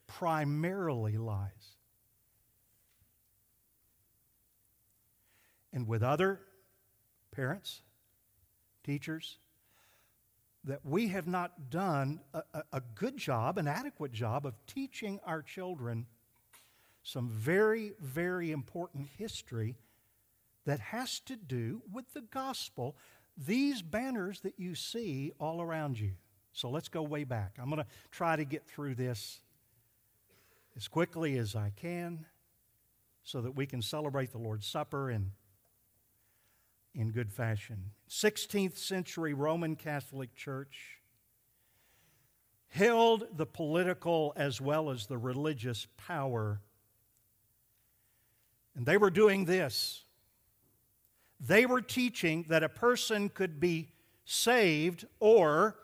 primarily 0.08 1.16
lies? 1.16 1.76
And 5.72 5.86
with 5.86 6.02
other 6.02 6.40
parents, 7.30 7.82
teachers, 8.90 9.38
that 10.64 10.80
we 10.84 11.06
have 11.08 11.28
not 11.28 11.70
done 11.70 12.18
a, 12.34 12.42
a, 12.72 12.82
good 12.96 13.16
job, 13.16 13.56
an 13.56 13.68
adequate 13.68 14.12
job 14.12 14.44
of 14.44 14.54
teaching 14.66 15.20
our 15.24 15.42
children 15.42 16.06
some 17.04 17.28
very, 17.28 17.92
very 18.00 18.50
important 18.50 19.06
history 19.16 19.76
that 20.66 20.80
has 20.80 21.20
to 21.20 21.36
do 21.36 21.82
with 21.92 22.12
the 22.14 22.20
gospel. 22.32 22.96
These 23.36 23.80
banners 23.80 24.40
that 24.40 24.54
you 24.58 24.74
see 24.74 25.32
all 25.38 25.62
around 25.62 26.00
you. 26.00 26.14
So 26.52 26.68
let's 26.68 26.88
go 26.88 27.02
way 27.02 27.22
back. 27.22 27.58
I'm 27.60 27.70
going 27.70 27.82
to 27.82 27.88
try 28.10 28.34
to 28.34 28.44
get 28.44 28.66
through 28.66 28.96
this 28.96 29.40
as 30.76 30.88
quickly 30.88 31.38
as 31.38 31.54
I 31.54 31.72
can 31.76 32.26
so 33.22 33.40
that 33.40 33.52
we 33.52 33.66
can 33.66 33.82
celebrate 33.82 34.32
the 34.32 34.38
Lord's 34.38 34.66
Supper 34.66 35.10
and 35.10 35.30
in 36.94 37.10
good 37.10 37.32
fashion. 37.32 37.92
16th 38.08 38.76
century 38.76 39.34
Roman 39.34 39.76
Catholic 39.76 40.34
Church 40.34 41.00
held 42.68 43.26
the 43.36 43.46
political 43.46 44.32
as 44.36 44.60
well 44.60 44.90
as 44.90 45.06
the 45.06 45.18
religious 45.18 45.86
power. 45.96 46.60
And 48.76 48.86
they 48.86 48.96
were 48.96 49.10
doing 49.10 49.44
this. 49.44 50.04
They 51.40 51.66
were 51.66 51.80
teaching 51.80 52.44
that 52.48 52.62
a 52.62 52.68
person 52.68 53.28
could 53.28 53.60
be 53.60 53.88
saved 54.24 55.06
or 55.18 55.76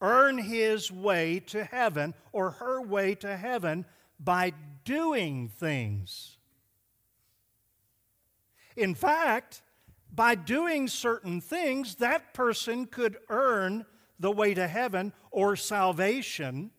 earn 0.00 0.38
his 0.38 0.90
way 0.90 1.40
to 1.40 1.64
heaven 1.64 2.14
or 2.32 2.52
her 2.52 2.80
way 2.80 3.14
to 3.16 3.36
heaven 3.36 3.84
by 4.18 4.52
doing 4.84 5.48
things. 5.48 6.38
In 8.76 8.94
fact, 8.94 9.62
by 10.16 10.34
doing 10.34 10.88
certain 10.88 11.40
things, 11.40 11.96
that 11.96 12.32
person 12.32 12.86
could 12.86 13.18
earn 13.28 13.84
the 14.18 14.32
way 14.32 14.54
to 14.54 14.66
heaven 14.66 15.12
or 15.30 15.54
salvation 15.56 16.70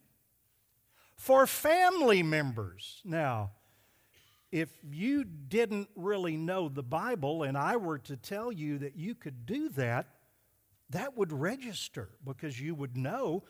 for 1.15 1.45
family 1.45 2.23
members. 2.23 3.01
Now, 3.05 3.51
if 4.51 4.69
you 4.89 5.23
didn't 5.23 5.89
really 5.95 6.35
know 6.35 6.67
the 6.67 6.83
Bible 6.83 7.43
and 7.43 7.57
I 7.57 7.77
were 7.77 7.99
to 7.99 8.17
tell 8.17 8.51
you 8.51 8.79
that 8.79 8.95
you 8.95 9.13
could 9.13 9.45
do 9.45 9.69
that, 9.69 10.07
that 10.89 11.15
would 11.15 11.31
register 11.31 12.09
because 12.25 12.59
you 12.59 12.73
would 12.73 12.97
know 12.97 13.43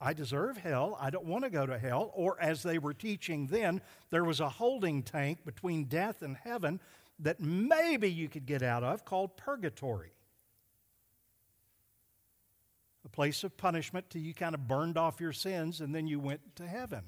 I 0.00 0.12
deserve 0.12 0.58
hell. 0.58 0.98
I 1.00 1.08
don't 1.08 1.24
want 1.24 1.44
to 1.44 1.50
go 1.50 1.64
to 1.64 1.78
hell. 1.78 2.10
Or, 2.14 2.36
as 2.38 2.62
they 2.62 2.78
were 2.78 2.92
teaching 2.92 3.46
then, 3.46 3.80
there 4.10 4.24
was 4.24 4.40
a 4.40 4.48
holding 4.50 5.02
tank 5.02 5.46
between 5.46 5.84
death 5.84 6.20
and 6.20 6.36
heaven 6.36 6.78
that 7.20 7.40
maybe 7.40 8.10
you 8.10 8.28
could 8.28 8.46
get 8.46 8.62
out 8.62 8.82
of 8.82 9.04
called 9.04 9.36
purgatory. 9.36 10.12
A 13.04 13.08
place 13.08 13.44
of 13.44 13.56
punishment 13.56 14.10
till 14.10 14.22
you 14.22 14.34
kind 14.34 14.54
of 14.54 14.66
burned 14.66 14.96
off 14.96 15.20
your 15.20 15.32
sins 15.32 15.80
and 15.80 15.94
then 15.94 16.06
you 16.06 16.18
went 16.18 16.56
to 16.56 16.66
heaven. 16.66 17.02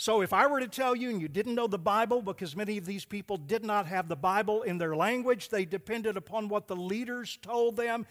So, 0.00 0.20
if 0.20 0.32
I 0.32 0.46
were 0.46 0.60
to 0.60 0.68
tell 0.68 0.94
you 0.94 1.10
and 1.10 1.20
you 1.20 1.26
didn't 1.26 1.56
know 1.56 1.66
the 1.66 1.76
Bible, 1.76 2.22
because 2.22 2.54
many 2.54 2.78
of 2.78 2.86
these 2.86 3.04
people 3.04 3.36
did 3.36 3.64
not 3.64 3.88
have 3.88 4.06
the 4.06 4.14
Bible 4.14 4.62
in 4.62 4.78
their 4.78 4.94
language, 4.94 5.48
they 5.48 5.64
depended 5.64 6.16
upon 6.16 6.46
what 6.48 6.68
the 6.68 6.76
leaders 6.76 7.36
told 7.42 7.76
them, 7.76 8.06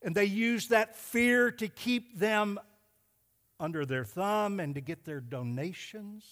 and 0.00 0.14
they 0.14 0.24
used 0.24 0.70
that 0.70 0.96
fear 0.96 1.50
to 1.50 1.68
keep 1.68 2.18
them 2.18 2.58
under 3.60 3.84
their 3.84 4.04
thumb 4.04 4.58
and 4.58 4.74
to 4.74 4.80
get 4.80 5.04
their 5.04 5.20
donations. 5.20 6.24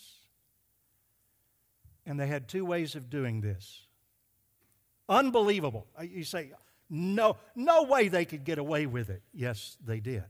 And 2.06 2.18
they 2.18 2.28
had 2.28 2.48
two 2.48 2.64
ways 2.64 2.94
of 2.94 3.10
doing 3.10 3.40
this. 3.40 3.86
Unbelievable. 5.08 5.86
Uh, 5.98 6.02
you 6.02 6.24
say, 6.24 6.52
no, 6.88 7.36
no 7.54 7.82
way 7.82 8.08
they 8.08 8.24
could 8.24 8.44
get 8.44 8.58
away 8.58 8.86
with 8.86 9.10
it. 9.10 9.22
Yes, 9.34 9.76
they 9.84 10.00
did. 10.00 10.24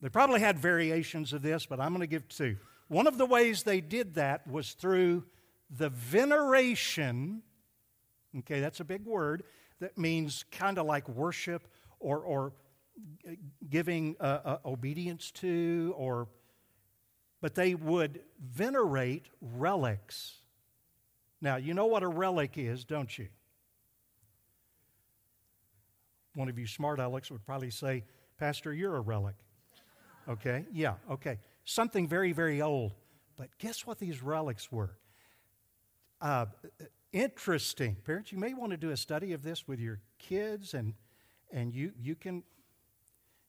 They 0.00 0.08
probably 0.08 0.40
had 0.40 0.58
variations 0.58 1.32
of 1.32 1.42
this, 1.42 1.66
but 1.66 1.80
I'm 1.80 1.90
going 1.90 2.00
to 2.00 2.06
give 2.06 2.28
two. 2.28 2.56
One 2.88 3.06
of 3.06 3.18
the 3.18 3.26
ways 3.26 3.62
they 3.62 3.80
did 3.80 4.14
that 4.14 4.46
was 4.46 4.72
through 4.72 5.24
the 5.70 5.88
veneration. 5.88 7.42
Okay, 8.38 8.60
that's 8.60 8.80
a 8.80 8.84
big 8.84 9.04
word 9.04 9.44
that 9.80 9.98
means 9.98 10.44
kind 10.50 10.78
of 10.78 10.86
like 10.86 11.08
worship 11.08 11.66
or, 11.98 12.18
or 12.18 12.52
giving 13.68 14.16
uh, 14.20 14.40
uh, 14.44 14.58
obedience 14.64 15.30
to 15.32 15.94
or 15.96 16.28
but 17.44 17.54
they 17.54 17.74
would 17.74 18.20
venerate 18.42 19.26
relics. 19.42 20.36
Now, 21.42 21.56
you 21.56 21.74
know 21.74 21.84
what 21.84 22.02
a 22.02 22.08
relic 22.08 22.56
is, 22.56 22.86
don't 22.86 23.18
you? 23.18 23.28
One 26.34 26.48
of 26.48 26.58
you 26.58 26.66
smart 26.66 27.00
Alex 27.00 27.30
would 27.30 27.44
probably 27.44 27.68
say, 27.68 28.04
Pastor, 28.38 28.72
you're 28.72 28.96
a 28.96 29.00
relic. 29.02 29.34
Okay? 30.26 30.64
Yeah, 30.72 30.94
okay. 31.10 31.38
Something 31.66 32.08
very, 32.08 32.32
very 32.32 32.62
old. 32.62 32.92
But 33.36 33.50
guess 33.58 33.86
what 33.86 33.98
these 33.98 34.22
relics 34.22 34.72
were? 34.72 34.96
Uh, 36.22 36.46
interesting. 37.12 37.94
Parents, 38.06 38.32
you 38.32 38.38
may 38.38 38.54
want 38.54 38.70
to 38.70 38.78
do 38.78 38.88
a 38.88 38.96
study 38.96 39.34
of 39.34 39.42
this 39.42 39.68
with 39.68 39.80
your 39.80 40.00
kids, 40.18 40.72
and, 40.72 40.94
and 41.52 41.74
you, 41.74 41.92
you, 42.00 42.14
can, 42.14 42.42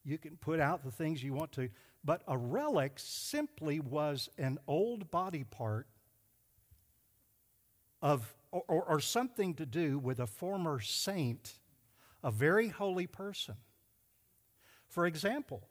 you 0.03 0.17
can 0.17 0.35
put 0.35 0.59
out 0.59 0.83
the 0.83 0.91
things 0.91 1.23
you 1.23 1.33
want 1.33 1.53
to. 1.53 1.69
But 2.05 2.21
a 2.27 2.37
relic 2.37 2.93
simply 2.97 3.79
was 3.79 4.29
an 4.37 4.59
old 4.67 5.09
body 5.09 5.43
part 5.43 5.87
of, 8.01 8.35
or, 8.51 8.83
or, 8.83 8.99
something 8.99 9.55
to 9.55 9.65
do 9.65 9.97
with 9.97 10.19
a 10.19 10.27
former 10.27 10.79
saint, 10.79 11.53
a 12.23 12.29
very 12.29 12.67
holy 12.67 13.07
person. 13.07 13.55
For 14.87 15.07
example, 15.07 15.67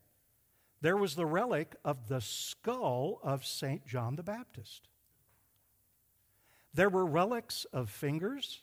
there 0.80 0.96
was 0.96 1.14
the 1.14 1.26
relic 1.26 1.76
of 1.84 2.08
the 2.08 2.20
skull 2.20 3.20
of 3.22 3.46
St. 3.46 3.86
John 3.86 4.16
the 4.16 4.24
Baptist. 4.24 4.88
There 6.74 6.88
were 6.88 7.06
relics 7.06 7.64
of 7.72 7.88
fingers, 7.88 8.62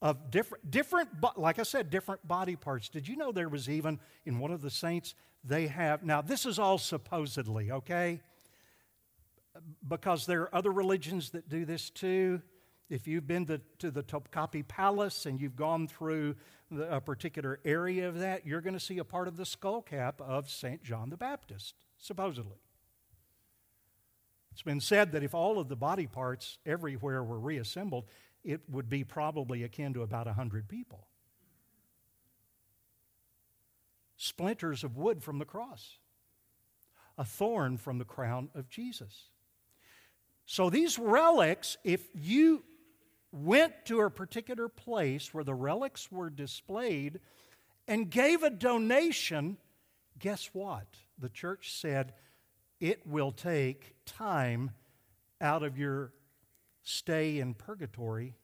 of 0.00 0.30
different, 0.30 0.70
different, 0.70 1.10
like 1.36 1.58
I 1.58 1.62
said, 1.62 1.90
different 1.90 2.26
body 2.26 2.56
parts. 2.56 2.88
Did 2.88 3.06
you 3.06 3.16
know 3.16 3.32
there 3.32 3.50
was 3.50 3.68
even 3.68 4.00
in 4.24 4.38
one 4.38 4.50
of 4.50 4.62
the 4.62 4.70
saints, 4.70 5.14
they 5.46 5.68
have, 5.68 6.02
now 6.02 6.20
this 6.20 6.46
is 6.46 6.58
all 6.58 6.78
supposedly, 6.78 7.70
okay? 7.70 8.20
Because 9.86 10.26
there 10.26 10.42
are 10.42 10.54
other 10.54 10.72
religions 10.72 11.30
that 11.30 11.48
do 11.48 11.64
this 11.64 11.90
too. 11.90 12.42
If 12.88 13.08
you've 13.08 13.26
been 13.26 13.46
to, 13.46 13.60
to 13.78 13.90
the 13.90 14.02
Topkapi 14.02 14.66
Palace 14.68 15.26
and 15.26 15.40
you've 15.40 15.56
gone 15.56 15.88
through 15.88 16.36
the, 16.70 16.96
a 16.96 17.00
particular 17.00 17.58
area 17.64 18.08
of 18.08 18.18
that, 18.18 18.46
you're 18.46 18.60
going 18.60 18.74
to 18.74 18.80
see 18.80 18.98
a 18.98 19.04
part 19.04 19.28
of 19.28 19.36
the 19.36 19.46
skull 19.46 19.82
cap 19.82 20.20
of 20.20 20.50
St. 20.50 20.82
John 20.82 21.10
the 21.10 21.16
Baptist, 21.16 21.74
supposedly. 21.98 22.58
It's 24.52 24.62
been 24.62 24.80
said 24.80 25.12
that 25.12 25.22
if 25.22 25.34
all 25.34 25.58
of 25.58 25.68
the 25.68 25.76
body 25.76 26.06
parts 26.06 26.58
everywhere 26.64 27.22
were 27.22 27.38
reassembled, 27.38 28.06
it 28.42 28.60
would 28.70 28.88
be 28.88 29.04
probably 29.04 29.64
akin 29.64 29.92
to 29.94 30.02
about 30.02 30.26
100 30.26 30.68
people. 30.68 31.08
Splinters 34.16 34.82
of 34.82 34.96
wood 34.96 35.22
from 35.22 35.38
the 35.38 35.44
cross, 35.44 35.98
a 37.18 37.24
thorn 37.24 37.76
from 37.76 37.98
the 37.98 38.04
crown 38.04 38.48
of 38.54 38.68
Jesus. 38.68 39.30
So 40.46 40.70
these 40.70 40.98
relics, 40.98 41.76
if 41.84 42.02
you 42.14 42.64
went 43.32 43.74
to 43.86 44.00
a 44.00 44.10
particular 44.10 44.68
place 44.68 45.34
where 45.34 45.44
the 45.44 45.54
relics 45.54 46.10
were 46.10 46.30
displayed 46.30 47.20
and 47.88 48.10
gave 48.10 48.42
a 48.42 48.50
donation, 48.50 49.58
guess 50.18 50.50
what? 50.52 50.86
The 51.18 51.28
church 51.28 51.72
said 51.72 52.14
it 52.80 53.06
will 53.06 53.32
take 53.32 53.96
time 54.06 54.70
out 55.40 55.62
of 55.62 55.76
your 55.76 56.12
stay 56.82 57.38
in 57.38 57.54
purgatory 57.54 58.34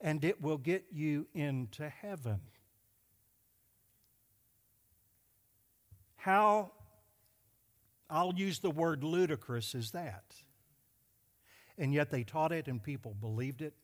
and 0.00 0.24
it 0.24 0.42
will 0.42 0.58
get 0.58 0.84
you 0.92 1.26
into 1.34 1.88
heaven. 1.88 2.40
How, 6.26 6.72
I'll 8.10 8.34
use 8.34 8.58
the 8.58 8.72
word 8.72 9.04
ludicrous, 9.04 9.76
is 9.76 9.92
that? 9.92 10.24
And 11.78 11.94
yet 11.94 12.10
they 12.10 12.24
taught 12.24 12.50
it 12.50 12.66
and 12.66 12.82
people 12.82 13.14
believed 13.20 13.62
it 13.62 13.74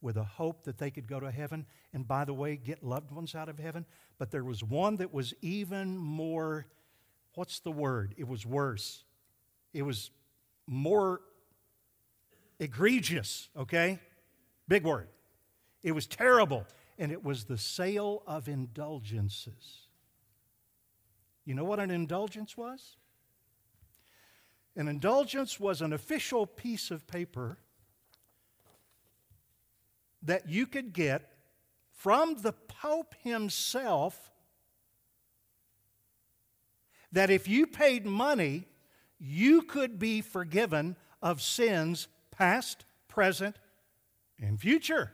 with 0.00 0.16
a 0.16 0.24
hope 0.24 0.64
that 0.64 0.78
they 0.78 0.90
could 0.90 1.06
go 1.06 1.20
to 1.20 1.30
heaven 1.30 1.64
and, 1.92 2.08
by 2.08 2.24
the 2.24 2.34
way, 2.34 2.56
get 2.56 2.82
loved 2.82 3.12
ones 3.12 3.36
out 3.36 3.48
of 3.48 3.60
heaven. 3.60 3.86
But 4.18 4.32
there 4.32 4.42
was 4.42 4.64
one 4.64 4.96
that 4.96 5.14
was 5.14 5.32
even 5.42 5.96
more, 5.96 6.66
what's 7.36 7.60
the 7.60 7.70
word? 7.70 8.16
It 8.18 8.26
was 8.26 8.44
worse. 8.44 9.04
It 9.72 9.82
was 9.82 10.10
more 10.66 11.20
egregious, 12.58 13.48
okay? 13.56 14.00
Big 14.66 14.82
word. 14.82 15.06
It 15.84 15.92
was 15.92 16.08
terrible. 16.08 16.66
And 16.98 17.12
it 17.12 17.22
was 17.22 17.44
the 17.44 17.58
sale 17.58 18.24
of 18.26 18.48
indulgences. 18.48 19.83
You 21.44 21.54
know 21.54 21.64
what 21.64 21.80
an 21.80 21.90
indulgence 21.90 22.56
was? 22.56 22.96
An 24.76 24.88
indulgence 24.88 25.60
was 25.60 25.82
an 25.82 25.92
official 25.92 26.46
piece 26.46 26.90
of 26.90 27.06
paper 27.06 27.58
that 30.22 30.48
you 30.48 30.66
could 30.66 30.92
get 30.92 31.30
from 31.90 32.36
the 32.42 32.52
Pope 32.52 33.14
himself 33.22 34.30
that 37.12 37.30
if 37.30 37.46
you 37.46 37.66
paid 37.66 38.04
money, 38.04 38.66
you 39.20 39.62
could 39.62 39.98
be 39.98 40.20
forgiven 40.20 40.96
of 41.22 41.40
sins 41.40 42.08
past, 42.30 42.84
present, 43.06 43.56
and 44.40 44.60
future. 44.60 45.12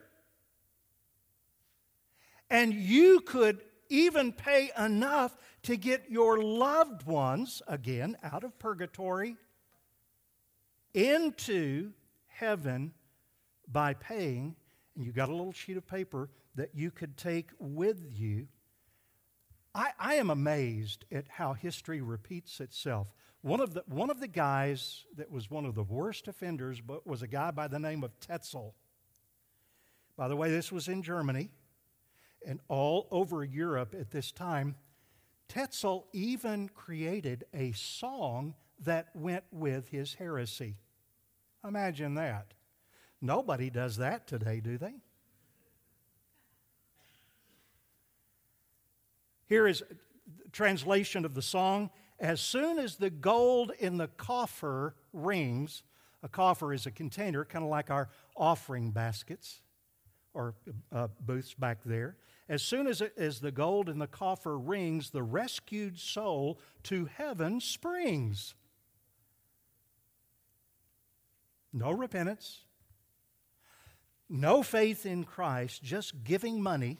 And 2.49 2.73
you 2.73 3.21
could 3.21 3.61
even 3.91 4.33
pay 4.33 4.71
enough 4.79 5.37
to 5.63 5.77
get 5.77 6.11
your 6.11 6.39
loved 6.39 7.05
ones, 7.05 7.63
again, 7.69 8.17
out 8.23 8.45
of 8.45 8.59
purgatory, 8.59 9.37
into 10.95 11.93
heaven 12.29 12.93
by 13.71 13.95
paying 13.95 14.57
and 15.01 15.07
you 15.07 15.13
got 15.13 15.31
a 15.31 15.35
little 15.35 15.53
sheet 15.53 15.79
of 15.79 15.87
paper 15.87 16.29
that 16.57 16.75
you 16.75 16.91
could 16.91 17.17
take 17.17 17.51
with 17.59 18.05
you. 18.19 18.49
I, 19.75 19.93
I 19.99 20.15
am 20.17 20.29
amazed 20.29 21.05
at 21.11 21.25
how 21.29 21.55
history 21.55 22.03
repeats 22.03 22.61
itself. 22.61 23.09
One 23.41 23.61
of, 23.61 23.73
the, 23.73 23.83
one 23.87 24.11
of 24.11 24.21
the 24.21 24.29
guys 24.29 25.07
that 25.17 25.31
was 25.31 25.51
one 25.51 25.65
of 25.65 25.75
the 25.75 25.83
worst 25.83 26.29
offenders 26.29 26.83
but 26.83 27.07
was 27.07 27.23
a 27.23 27.27
guy 27.27 27.51
by 27.51 27.69
the 27.69 27.79
name 27.79 28.05
of 28.05 28.19
Tetzel. 28.21 28.75
By 30.19 30.29
the 30.29 30.37
way, 30.37 30.51
this 30.51 30.71
was 30.71 30.89
in 30.89 31.03
Germany 31.03 31.49
and 32.47 32.61
all 32.69 33.07
over 33.11 33.43
Europe 33.43 33.95
at 33.99 34.11
this 34.11 34.33
time. 34.33 34.75
Tetzel 35.51 36.07
even 36.13 36.69
created 36.69 37.45
a 37.53 37.73
song 37.73 38.55
that 38.85 39.09
went 39.15 39.43
with 39.51 39.89
his 39.89 40.15
heresy. 40.15 40.77
Imagine 41.67 42.15
that. 42.15 42.55
Nobody 43.21 43.69
does 43.69 43.97
that 43.97 44.29
today, 44.29 44.61
do 44.61 44.79
they? 44.79 44.95
Here 49.49 49.67
is 49.67 49.83
translation 50.53 51.25
of 51.25 51.35
the 51.35 51.43
song. 51.43 51.91
As 52.21 52.41
soon 52.41 52.79
as 52.79 52.97
the 52.97 53.11
gold 53.11 53.73
in 53.81 53.99
the 53.99 54.07
coffer 54.07 54.95
rings, 55.13 55.83
a 56.23 56.29
coffer 56.29 56.73
is 56.73 56.87
a 56.87 56.93
container, 56.93 57.45
kind 57.45 57.65
of 57.65 57.71
like 57.71 57.91
our 57.91 58.09
offering 58.37 58.93
baskets 58.93 59.63
or 60.33 60.55
uh, 60.93 61.09
booths 61.21 61.55
back 61.55 61.79
there. 61.85 62.17
As 62.51 62.63
soon 62.63 62.89
as, 62.89 63.01
it, 63.01 63.13
as 63.17 63.39
the 63.39 63.53
gold 63.53 63.89
in 63.89 64.01
the 64.01 64.09
coffer 64.09 64.59
rings, 64.59 65.11
the 65.11 65.23
rescued 65.23 66.01
soul 66.01 66.59
to 66.83 67.05
heaven 67.05 67.61
springs. 67.61 68.57
No 71.73 71.93
repentance, 71.93 72.65
no 74.29 74.65
faith 74.65 75.07
in 75.07 75.23
Christ, 75.23 75.85
just 75.85 76.25
giving 76.25 76.61
money 76.61 76.99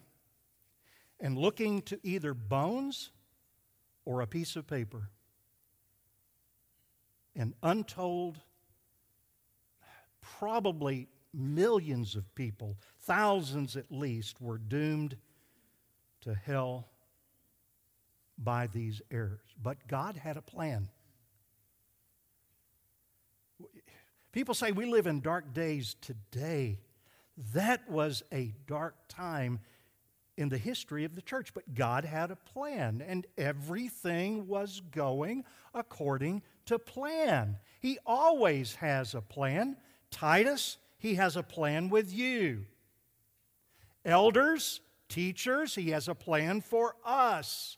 and 1.19 1.37
looking 1.37 1.83
to 1.83 1.99
either 2.05 2.33
bones 2.33 3.11
or 4.05 4.21
a 4.21 4.29
piece 4.29 4.55
of 4.55 4.69
paper. 4.69 5.11
And 7.35 7.55
untold, 7.61 8.39
probably 10.21 11.09
millions 11.35 12.15
of 12.15 12.33
people, 12.37 12.77
thousands 13.01 13.77
at 13.77 13.91
least, 13.91 14.41
were 14.41 14.57
doomed 14.57 15.17
to 16.23 16.35
hell 16.35 16.89
by 18.39 18.67
these 18.67 19.03
errors. 19.11 19.41
But 19.63 19.87
God 19.87 20.17
had 20.17 20.37
a 20.37 20.43
plan. 20.43 20.89
People 24.33 24.55
say 24.55 24.73
we 24.73 24.87
live 24.87 25.07
in 25.07 25.21
dark 25.21 25.53
days 25.53 25.97
today. 26.01 26.79
That 27.55 27.89
was 27.91 28.23
a 28.33 28.55
dark 28.67 28.95
time 29.09 29.61
in 30.37 30.49
the 30.49 30.59
history 30.59 31.05
of 31.05 31.15
the 31.15 31.23
church, 31.23 31.53
but 31.53 31.75
God 31.75 32.05
had 32.05 32.31
a 32.31 32.37
plan, 32.37 33.05
and 33.07 33.27
everything 33.37 34.47
was 34.47 34.81
going 34.91 35.45
according 35.75 36.43
to 36.67 36.79
plan. 36.79 37.59
He 37.81 37.99
always 38.07 38.77
has 38.77 39.15
a 39.15 39.21
plan. 39.21 39.77
Titus, 40.11 40.79
he 40.99 41.17
has 41.17 41.37
a 41.37 41.43
plan 41.43 41.91
with 41.91 42.13
you. 42.13 42.65
Elders, 44.05 44.81
teachers, 45.11 45.75
he 45.75 45.91
has 45.91 46.09
a 46.09 46.15
plan 46.15 46.63
for 46.63 46.97
us. 47.05 47.77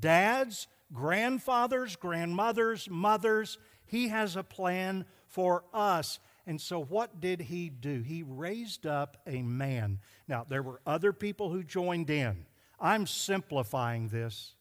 Dads, 0.00 0.66
grandfathers, 0.92 1.96
grandmothers, 1.96 2.88
mothers, 2.90 3.58
he 3.84 4.08
has 4.08 4.36
a 4.36 4.42
plan 4.42 5.04
for 5.26 5.64
us. 5.74 6.18
And 6.46 6.58
so, 6.58 6.82
what 6.82 7.20
did 7.20 7.42
he 7.42 7.68
do? 7.68 8.00
He 8.00 8.22
raised 8.22 8.86
up 8.86 9.18
a 9.26 9.42
man. 9.42 9.98
Now, 10.26 10.46
there 10.48 10.62
were 10.62 10.80
other 10.86 11.12
people 11.12 11.50
who 11.50 11.62
joined 11.62 12.08
in. 12.08 12.46
I'm 12.80 13.06
simplifying 13.06 14.08
this. 14.08 14.54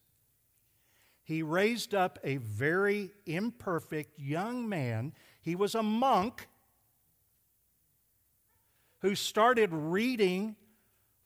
He 1.24 1.44
raised 1.44 1.94
up 1.94 2.20
a 2.24 2.38
very 2.38 3.12
imperfect 3.26 4.20
young 4.20 4.68
man. 4.68 5.14
He 5.42 5.56
was 5.56 5.76
a 5.76 5.84
monk 5.84 6.48
who 9.00 9.14
started 9.16 9.70
reading 9.72 10.56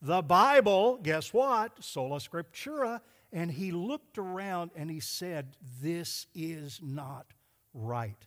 the 0.02 0.22
Bible. 0.22 0.98
Guess 1.02 1.34
what? 1.34 1.84
Sola 1.84 2.18
Scriptura. 2.18 3.02
And 3.32 3.52
he 3.52 3.72
looked 3.72 4.18
around 4.18 4.72
and 4.76 4.90
he 4.90 5.00
said, 5.00 5.56
This 5.82 6.28
is 6.36 6.80
not 6.84 7.28
right. 7.74 8.26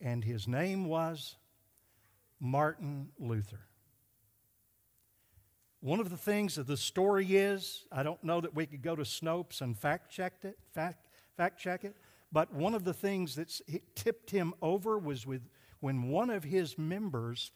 And 0.00 0.22
his 0.22 0.46
name 0.46 0.86
was 0.86 1.36
Martin 2.40 3.08
Luther. 3.18 3.60
One 5.80 6.00
of 6.00 6.10
the 6.10 6.16
things 6.16 6.54
that 6.54 6.66
the 6.66 6.76
story 6.76 7.36
is, 7.36 7.84
I 7.92 8.02
don't 8.02 8.22
know 8.24 8.40
that 8.40 8.54
we 8.54 8.66
could 8.66 8.82
go 8.82 8.96
to 8.96 9.02
Snopes 9.02 9.60
and 9.60 9.76
fact 9.76 10.10
check 10.10 10.32
it, 10.42 10.58
fact, 10.72 11.06
fact 11.36 11.60
check 11.60 11.84
it, 11.84 11.94
but 12.32 12.52
one 12.52 12.74
of 12.74 12.84
the 12.84 12.94
things 12.94 13.34
that 13.34 13.60
tipped 13.94 14.30
him 14.30 14.54
over 14.62 14.98
was 14.98 15.26
with 15.26 15.42
when 15.80 16.08
one 16.08 16.30
of 16.30 16.42
his 16.42 16.78
members 16.78 17.52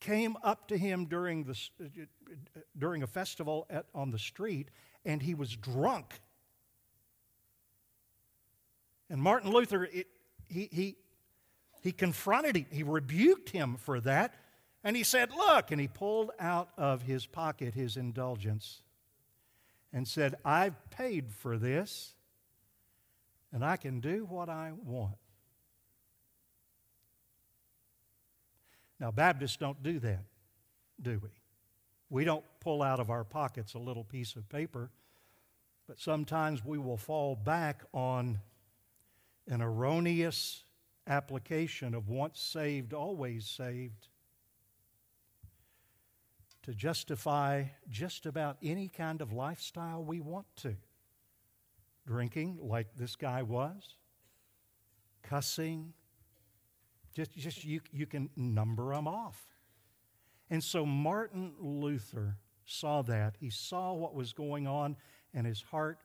came 0.00 0.36
up 0.42 0.68
to 0.68 0.78
him 0.78 1.04
during, 1.04 1.44
the, 1.44 1.58
during 2.76 3.02
a 3.02 3.06
festival 3.06 3.66
at, 3.70 3.86
on 3.94 4.10
the 4.10 4.18
street 4.18 4.70
and 5.04 5.22
he 5.22 5.34
was 5.34 5.54
drunk. 5.56 6.20
And 9.10 9.20
Martin 9.20 9.50
Luther, 9.50 9.84
it, 9.84 10.06
he, 10.48 10.68
he, 10.70 10.96
he 11.80 11.92
confronted 11.92 12.56
him, 12.56 12.66
he 12.70 12.82
rebuked 12.82 13.50
him 13.50 13.76
for 13.76 14.00
that. 14.00 14.34
And 14.84 14.96
he 14.96 15.02
said, 15.02 15.30
Look, 15.32 15.70
and 15.70 15.80
he 15.80 15.88
pulled 15.88 16.30
out 16.38 16.70
of 16.76 17.02
his 17.02 17.26
pocket 17.26 17.74
his 17.74 17.96
indulgence 17.96 18.82
and 19.92 20.06
said, 20.06 20.36
I've 20.44 20.90
paid 20.90 21.32
for 21.32 21.56
this, 21.56 22.14
and 23.52 23.64
I 23.64 23.76
can 23.76 24.00
do 24.00 24.26
what 24.26 24.48
I 24.48 24.72
want. 24.84 25.16
Now, 29.00 29.10
Baptists 29.10 29.56
don't 29.56 29.82
do 29.82 29.98
that, 30.00 30.24
do 31.00 31.20
we? 31.22 31.30
We 32.10 32.24
don't 32.24 32.44
pull 32.60 32.82
out 32.82 33.00
of 33.00 33.10
our 33.10 33.24
pockets 33.24 33.74
a 33.74 33.78
little 33.78 34.04
piece 34.04 34.36
of 34.36 34.48
paper, 34.48 34.90
but 35.86 35.98
sometimes 35.98 36.64
we 36.64 36.78
will 36.78 36.96
fall 36.96 37.36
back 37.36 37.82
on 37.92 38.40
an 39.46 39.62
erroneous 39.62 40.64
application 41.06 41.94
of 41.94 42.08
once 42.08 42.40
saved, 42.40 42.92
always 42.92 43.46
saved 43.46 44.08
to 46.62 46.74
justify 46.74 47.64
just 47.88 48.26
about 48.26 48.58
any 48.62 48.88
kind 48.88 49.22
of 49.22 49.32
lifestyle 49.32 50.04
we 50.04 50.20
want 50.20 50.46
to. 50.56 50.76
Drinking, 52.06 52.58
like 52.62 52.88
this 52.96 53.16
guy 53.16 53.42
was, 53.42 53.96
cussing, 55.22 55.92
just, 57.14 57.36
just 57.36 57.64
you, 57.64 57.80
you 57.90 58.06
can 58.06 58.28
number 58.36 58.94
them 58.94 59.08
off. 59.08 59.46
And 60.50 60.62
so 60.62 60.86
Martin 60.86 61.52
Luther 61.60 62.36
saw 62.64 63.02
that. 63.02 63.36
He 63.38 63.50
saw 63.50 63.92
what 63.92 64.14
was 64.14 64.32
going 64.32 64.66
on, 64.66 64.96
and 65.34 65.46
his 65.46 65.62
heart 65.62 65.98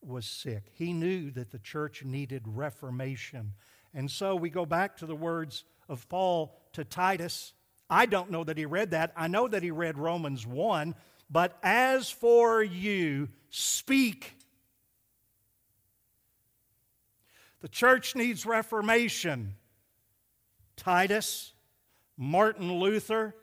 was 0.00 0.26
sick. 0.26 0.64
He 0.72 0.92
knew 0.92 1.30
that 1.32 1.50
the 1.50 1.58
church 1.58 2.04
needed 2.04 2.42
reformation. 2.46 3.52
And 3.92 4.10
so 4.10 4.36
we 4.36 4.50
go 4.50 4.66
back 4.66 4.96
to 4.98 5.06
the 5.06 5.14
words 5.14 5.64
of 5.88 6.08
Paul 6.08 6.56
to 6.72 6.84
Titus. 6.84 7.52
I 7.88 8.06
don't 8.06 8.30
know 8.30 8.44
that 8.44 8.58
he 8.58 8.66
read 8.66 8.90
that. 8.90 9.12
I 9.16 9.28
know 9.28 9.48
that 9.48 9.62
he 9.62 9.70
read 9.70 9.98
Romans 9.98 10.46
1. 10.46 10.94
But 11.30 11.58
as 11.62 12.10
for 12.10 12.62
you, 12.62 13.28
speak. 13.50 14.36
The 17.60 17.68
church 17.68 18.14
needs 18.14 18.44
reformation. 18.44 19.54
Titus, 20.76 21.52
Martin 22.16 22.72
Luther, 22.78 23.34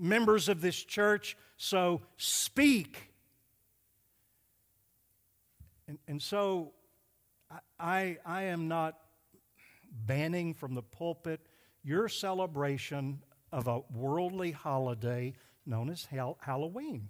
members 0.00 0.48
of 0.48 0.60
this 0.60 0.82
church, 0.82 1.36
so 1.56 2.00
speak. 2.16 3.12
And, 5.86 5.98
and 6.08 6.22
so 6.22 6.72
I, 7.78 8.18
I 8.24 8.44
am 8.44 8.68
not 8.68 8.96
banning 10.06 10.54
from 10.54 10.74
the 10.74 10.82
pulpit 10.82 11.40
your 11.82 12.08
celebration 12.08 13.22
of 13.52 13.66
a 13.66 13.82
worldly 13.92 14.52
holiday 14.52 15.34
known 15.66 15.90
as 15.90 16.06
Halloween. 16.40 17.08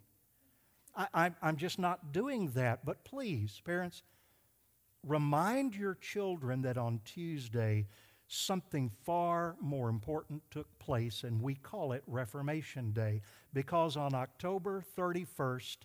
I, 0.97 1.31
am 1.43 1.57
just 1.57 1.79
not 1.79 2.13
doing 2.13 2.51
that. 2.55 2.85
But 2.85 3.05
please, 3.05 3.61
parents, 3.65 4.03
remind 5.07 5.75
your 5.75 5.95
children 5.95 6.63
that 6.63 6.77
on 6.77 7.01
Tuesday, 7.05 7.87
something 8.33 8.93
far 9.05 9.57
more 9.61 9.89
important 9.89 10.41
took 10.53 10.79
place, 10.79 11.25
and 11.25 11.43
we 11.43 11.57
call 11.57 11.93
it 11.93 12.05
Reformation 12.07 12.93
Day 12.93 13.23
because 13.53 13.97
on 13.97 14.15
October 14.15 14.85
31st, 14.97 15.79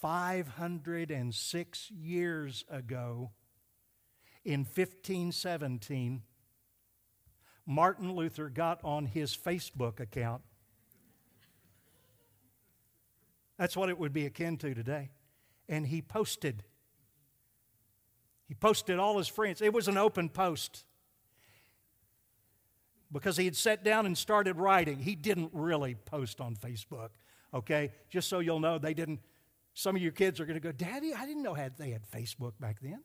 506 0.00 1.90
years 1.92 2.64
ago, 2.68 3.30
in 4.44 4.60
1517, 4.64 6.22
Martin 7.64 8.12
Luther 8.12 8.48
got 8.48 8.80
on 8.82 9.06
his 9.06 9.36
Facebook 9.36 10.00
account. 10.00 10.42
That's 13.56 13.76
what 13.76 13.88
it 13.88 13.98
would 13.98 14.12
be 14.12 14.26
akin 14.26 14.56
to 14.56 14.74
today. 14.74 15.10
And 15.68 15.86
he 15.86 16.02
posted. 16.02 16.64
He 18.48 18.54
posted 18.54 18.98
all 18.98 19.18
his 19.18 19.28
friends. 19.28 19.62
It 19.62 19.72
was 19.72 19.86
an 19.86 19.96
open 19.96 20.28
post 20.28 20.84
because 23.12 23.36
he 23.36 23.44
had 23.44 23.56
sat 23.56 23.84
down 23.84 24.06
and 24.06 24.16
started 24.16 24.56
writing. 24.56 24.98
He 24.98 25.14
didn't 25.14 25.50
really 25.52 25.94
post 25.94 26.40
on 26.40 26.56
Facebook, 26.56 27.10
okay? 27.52 27.92
Just 28.08 28.28
so 28.28 28.38
you'll 28.38 28.60
know, 28.60 28.78
they 28.78 28.94
didn't. 28.94 29.20
Some 29.74 29.96
of 29.96 30.02
your 30.02 30.12
kids 30.12 30.40
are 30.40 30.46
going 30.46 30.60
to 30.60 30.60
go, 30.60 30.72
Daddy, 30.72 31.14
I 31.14 31.26
didn't 31.26 31.42
know 31.42 31.54
they 31.54 31.90
had 31.90 32.02
Facebook 32.10 32.52
back 32.60 32.78
then. 32.80 33.02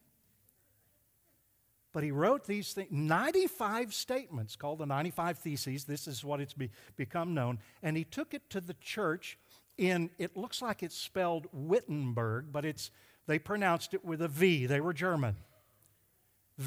But 1.93 2.04
he 2.04 2.12
wrote 2.12 2.46
these 2.46 2.74
things, 2.74 2.89
95 2.91 3.93
statements 3.93 4.56
called 4.56 4.80
the 4.80 4.86
95 4.86 5.39
Theses. 5.39 5.86
This 5.86 6.08
is 6.08 6.24
what 6.24 6.39
it's 6.39 6.54
be, 6.54 6.70
become 6.96 7.34
known. 7.34 7.60
And 7.82 7.98
he 7.98 8.04
took 8.04 8.34
it 8.34 8.50
to 8.52 8.62
the 8.62 8.76
church 8.76 9.38
in, 9.78 10.10
it 10.17 10.36
looks 10.36 10.62
like 10.62 10.84
it's 10.84 10.98
spelled 10.98 11.48
Wittenberg, 11.52 12.52
but 12.52 12.65
it's, 12.65 12.91
they 13.26 13.39
pronounced 13.39 13.93
it 13.93 14.04
with 14.04 14.22
a 14.22 14.28
V. 14.28 14.65
They 14.65 14.82
were 14.82 14.93
German. 14.93 15.38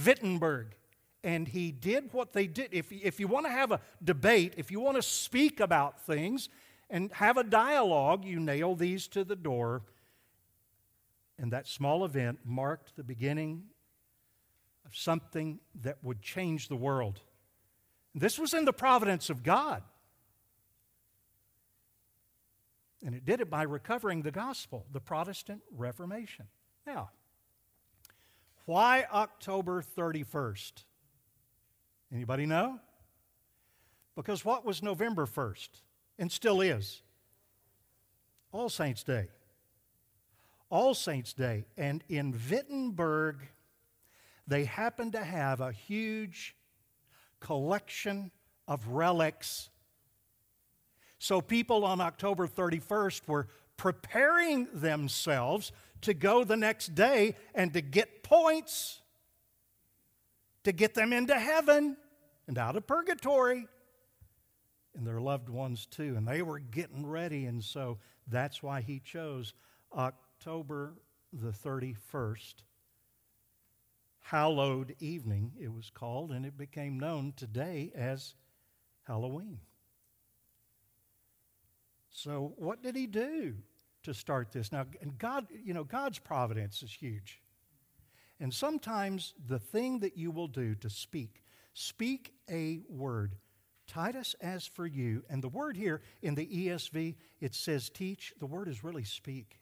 Wittenberg 0.05 0.75
and 1.23 1.47
he 1.47 1.71
did 1.71 2.13
what 2.13 2.33
they 2.33 2.47
did. 2.47 2.69
If, 2.73 2.93
if 2.93 3.21
you 3.21 3.29
want 3.29 3.47
to 3.47 3.53
have 3.53 3.73
a 3.73 3.81
debate, 4.03 4.55
if 4.57 4.71
you 4.71 4.81
want 4.81 4.97
to 4.97 5.03
speak 5.03 5.61
about 5.61 6.01
things 6.07 6.49
and 6.89 7.13
have 7.13 7.37
a 7.37 7.45
dialogue, 7.45 8.25
you 8.25 8.41
nail 8.41 8.75
these 8.75 9.07
to 9.09 9.25
the 9.25 9.37
door. 9.37 9.83
And 11.39 11.53
that 11.53 11.67
small 11.67 12.05
event 12.05 12.41
marked 12.45 12.97
the 12.97 13.05
beginning 13.05 13.65
of 14.87 14.97
something 14.97 15.61
that 15.83 15.99
would 16.03 16.23
change 16.23 16.69
the 16.69 16.77
world. 16.77 17.21
This 18.15 18.39
was 18.39 18.55
in 18.55 18.65
the 18.65 18.73
providence 18.73 19.31
of 19.31 19.43
God. 19.43 19.83
And 23.05 23.15
it 23.15 23.25
did 23.25 23.41
it 23.41 23.49
by 23.49 23.63
recovering 23.63 24.23
the 24.23 24.31
gospel, 24.31 24.85
the 24.93 25.01
Protestant 25.01 25.63
Reformation. 25.75 26.47
Now, 26.87 27.11
why 28.67 29.07
October 29.13 29.83
31st? 29.97 30.85
Anybody 32.13 32.47
know? 32.47 32.79
Because 34.17 34.45
what 34.45 34.65
was 34.65 34.83
November 34.83 35.27
1st 35.27 35.69
and 36.19 36.31
still 36.31 36.61
is? 36.61 37.03
All 38.53 38.69
Saints' 38.69 39.05
Day. 39.05 39.29
All 40.69 40.95
Saints' 40.95 41.33
Day. 41.33 41.67
And 41.77 42.03
in 42.09 42.37
Wittenberg, 42.51 43.37
they 44.47 44.65
happened 44.65 45.13
to 45.13 45.25
have 45.25 45.61
a 45.61 45.73
huge 45.73 46.57
collection 47.39 48.33
of 48.67 48.87
relics. 48.89 49.71
So 51.19 51.41
people 51.41 51.85
on 51.85 52.01
October 52.01 52.49
31st 52.49 53.29
were 53.29 53.49
preparing 53.77 54.69
themselves 54.73 55.71
to 56.03 56.15
go 56.15 56.45
the 56.45 56.57
next 56.57 56.95
day 56.95 57.37
and 57.55 57.73
to 57.73 57.81
get 57.81 58.23
points 58.23 59.00
to 60.65 60.73
get 60.73 60.95
them 60.95 61.13
into 61.13 61.35
heaven 61.35 61.97
and 62.47 62.59
out 62.59 62.77
of 62.77 62.87
purgatory. 62.87 63.67
And 64.95 65.07
their 65.07 65.21
loved 65.21 65.49
ones 65.49 65.87
too. 65.87 66.15
And 66.17 66.27
they 66.27 66.43
were 66.43 66.59
getting 66.59 67.07
ready. 67.07 67.47
And 67.47 67.63
so 67.63 67.99
that's 68.27 68.63
why 68.63 68.81
he 68.81 69.01
chose 69.01 69.55
October 69.97 70.95
the 71.33 71.53
31st. 71.53 72.55
Hallowed 74.21 74.95
evening, 75.01 75.53
it 75.59 75.73
was 75.73 75.91
called, 75.91 76.31
and 76.31 76.45
it 76.45 76.57
became 76.57 77.01
known 77.01 77.33
today 77.37 77.91
as 77.95 78.35
Halloween. 79.03 79.59
So, 82.11 82.53
what 82.57 82.83
did 82.83 82.97
he 82.97 83.07
do 83.07 83.55
to 84.03 84.15
start 84.15 84.53
this? 84.53 84.73
Now, 84.73 84.87
and 85.01 85.19
God, 85.19 85.47
you 85.65 85.75
know, 85.75 85.85
God's 85.85 86.19
providence 86.19 86.83
is 86.83 86.93
huge. 86.93 87.41
And 88.41 88.53
sometimes 88.53 89.35
the 89.47 89.59
thing 89.59 90.01
that 90.01 90.17
you 90.17 90.31
will 90.31 90.49
do 90.49 90.75
to 90.77 90.89
speak, 90.89 91.45
speak 91.75 92.33
a 92.51 92.81
word. 92.89 93.37
Titus, 93.87 94.35
as 94.41 94.67
for 94.67 94.87
you, 94.87 95.25
and 95.29 95.43
the 95.43 95.49
word 95.49 95.77
here 95.77 96.01
in 96.23 96.35
the 96.37 96.47
ESV, 96.47 97.17
it 97.41 97.55
says 97.55 97.91
teach. 97.91 98.33
The 98.39 98.47
word 98.47 98.69
is 98.69 98.83
really 98.83 99.05
speak. 99.05 99.61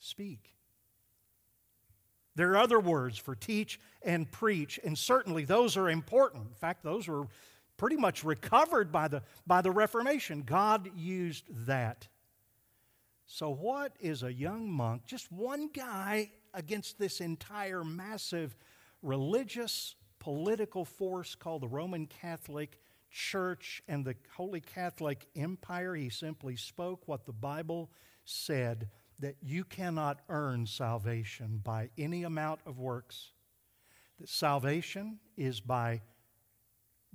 Speak. 0.00 0.56
There 2.34 2.50
are 2.52 2.58
other 2.58 2.80
words 2.80 3.18
for 3.18 3.34
teach 3.34 3.78
and 4.02 4.30
preach, 4.30 4.80
and 4.82 4.96
certainly 4.96 5.44
those 5.44 5.76
are 5.76 5.90
important. 5.90 6.46
In 6.48 6.54
fact, 6.54 6.82
those 6.82 7.06
were 7.06 7.28
pretty 7.76 7.96
much 7.96 8.24
recovered 8.24 8.90
by 8.90 9.08
the, 9.08 9.22
by 9.46 9.60
the 9.60 9.70
Reformation. 9.70 10.42
God 10.42 10.90
used 10.96 11.44
that. 11.66 12.08
So, 13.26 13.50
what 13.50 13.92
is 14.00 14.22
a 14.22 14.32
young 14.32 14.70
monk, 14.70 15.04
just 15.04 15.30
one 15.30 15.68
guy 15.68 16.30
against 16.54 16.98
this 16.98 17.20
entire 17.20 17.84
massive 17.84 18.56
religious, 19.02 19.96
political 20.18 20.84
force 20.84 21.34
called 21.34 21.62
the 21.62 21.68
Roman 21.68 22.06
Catholic 22.06 22.78
Church 23.10 23.82
and 23.88 24.04
the 24.04 24.14
Holy 24.36 24.60
Catholic 24.60 25.26
Empire? 25.34 25.94
He 25.94 26.08
simply 26.08 26.56
spoke 26.56 27.06
what 27.06 27.26
the 27.26 27.32
Bible 27.32 27.90
said 28.24 28.88
that 29.18 29.36
you 29.40 29.64
cannot 29.64 30.20
earn 30.28 30.66
salvation 30.66 31.60
by 31.62 31.90
any 31.96 32.24
amount 32.24 32.60
of 32.66 32.78
works, 32.78 33.32
that 34.18 34.28
salvation 34.28 35.18
is 35.36 35.60
by 35.60 36.00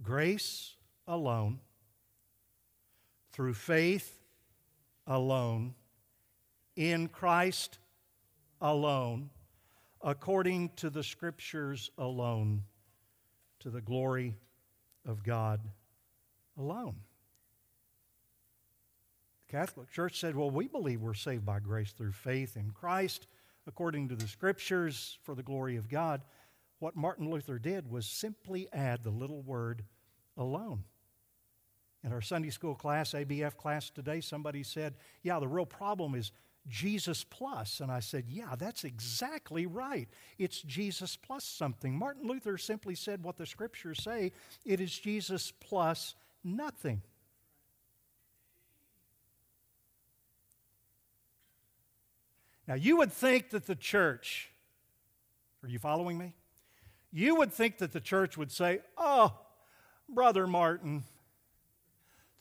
grace 0.01 0.75
alone, 1.07 1.59
through 3.31 3.53
faith 3.53 4.19
alone, 5.05 5.75
in 6.75 7.07
Christ 7.07 7.79
alone, 8.61 9.29
according 10.01 10.69
to 10.77 10.89
the 10.89 11.03
Scriptures 11.03 11.91
alone, 11.97 12.63
to 13.59 13.69
the 13.69 13.81
glory 13.81 14.35
of 15.05 15.23
God 15.23 15.61
alone. 16.57 16.95
The 19.47 19.57
Catholic 19.57 19.91
Church 19.91 20.19
said, 20.19 20.35
Well, 20.35 20.49
we 20.49 20.67
believe 20.67 21.01
we're 21.01 21.13
saved 21.13 21.45
by 21.45 21.59
grace 21.59 21.91
through 21.91 22.11
faith 22.11 22.57
in 22.57 22.71
Christ, 22.71 23.27
according 23.65 24.09
to 24.09 24.15
the 24.15 24.27
Scriptures, 24.27 25.17
for 25.23 25.35
the 25.35 25.43
glory 25.43 25.77
of 25.77 25.89
God. 25.89 26.21
What 26.79 26.95
Martin 26.95 27.29
Luther 27.29 27.57
did 27.57 27.89
was 27.89 28.05
simply 28.05 28.67
add 28.71 29.03
the 29.03 29.09
little 29.09 29.41
word 29.41 29.83
alone. 30.35 30.83
In 32.03 32.13
our 32.13 32.21
Sunday 32.21 32.51
school 32.51 32.75
class, 32.75 33.13
ABF 33.13 33.57
class 33.57 33.89
today, 33.89 34.21
somebody 34.21 34.63
said, 34.63 34.95
Yeah, 35.23 35.39
the 35.39 35.47
real 35.47 35.65
problem 35.65 36.13
is 36.13 36.31
Jesus 36.67 37.23
plus. 37.23 37.79
And 37.79 37.91
I 37.91 37.99
said, 37.99 38.25
Yeah, 38.27 38.55
that's 38.57 38.83
exactly 38.83 39.65
right. 39.65 40.07
It's 40.37 40.61
Jesus 40.61 41.15
plus 41.15 41.43
something. 41.43 41.97
Martin 41.97 42.27
Luther 42.27 42.57
simply 42.57 42.95
said 42.95 43.23
what 43.23 43.37
the 43.37 43.45
scriptures 43.45 44.03
say 44.03 44.31
it 44.65 44.81
is 44.81 44.97
Jesus 44.97 45.51
plus 45.59 46.15
nothing. 46.43 47.01
Now, 52.67 52.75
you 52.75 52.97
would 52.97 53.13
think 53.13 53.51
that 53.51 53.65
the 53.65 53.75
church, 53.75 54.49
are 55.63 55.69
you 55.69 55.79
following 55.79 56.17
me? 56.17 56.33
You 57.13 57.35
would 57.35 57.53
think 57.53 57.77
that 57.77 57.93
the 57.93 58.01
church 58.01 58.37
would 58.37 58.51
say, 58.51 58.79
Oh, 58.97 59.33
Brother 60.09 60.47
Martin, 60.47 61.03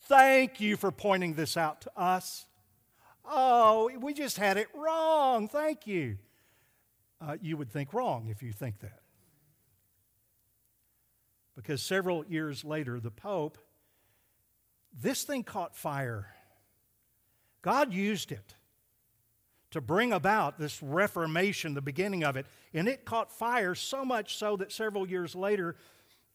thank 0.02 0.60
you 0.60 0.76
for 0.76 0.90
pointing 0.90 1.34
this 1.34 1.56
out 1.56 1.80
to 1.82 1.90
us. 1.96 2.46
Oh, 3.28 3.90
we 4.00 4.14
just 4.14 4.36
had 4.36 4.56
it 4.56 4.68
wrong. 4.74 5.48
Thank 5.48 5.86
you. 5.86 6.18
Uh, 7.20 7.36
you 7.40 7.56
would 7.56 7.70
think 7.70 7.92
wrong 7.92 8.28
if 8.30 8.42
you 8.42 8.52
think 8.52 8.80
that. 8.80 9.00
Because 11.56 11.82
several 11.82 12.24
years 12.26 12.64
later, 12.64 13.00
the 13.00 13.10
Pope, 13.10 13.58
this 15.02 15.24
thing 15.24 15.42
caught 15.42 15.74
fire. 15.74 16.28
God 17.62 17.92
used 17.92 18.30
it 18.30 18.54
to 19.70 19.80
bring 19.80 20.12
about 20.12 20.58
this 20.58 20.82
Reformation, 20.82 21.74
the 21.74 21.82
beginning 21.82 22.24
of 22.24 22.36
it. 22.36 22.46
And 22.72 22.86
it 22.86 23.04
caught 23.04 23.32
fire 23.32 23.74
so 23.74 24.04
much 24.04 24.36
so 24.36 24.56
that 24.56 24.70
several 24.70 25.08
years 25.08 25.34
later, 25.34 25.76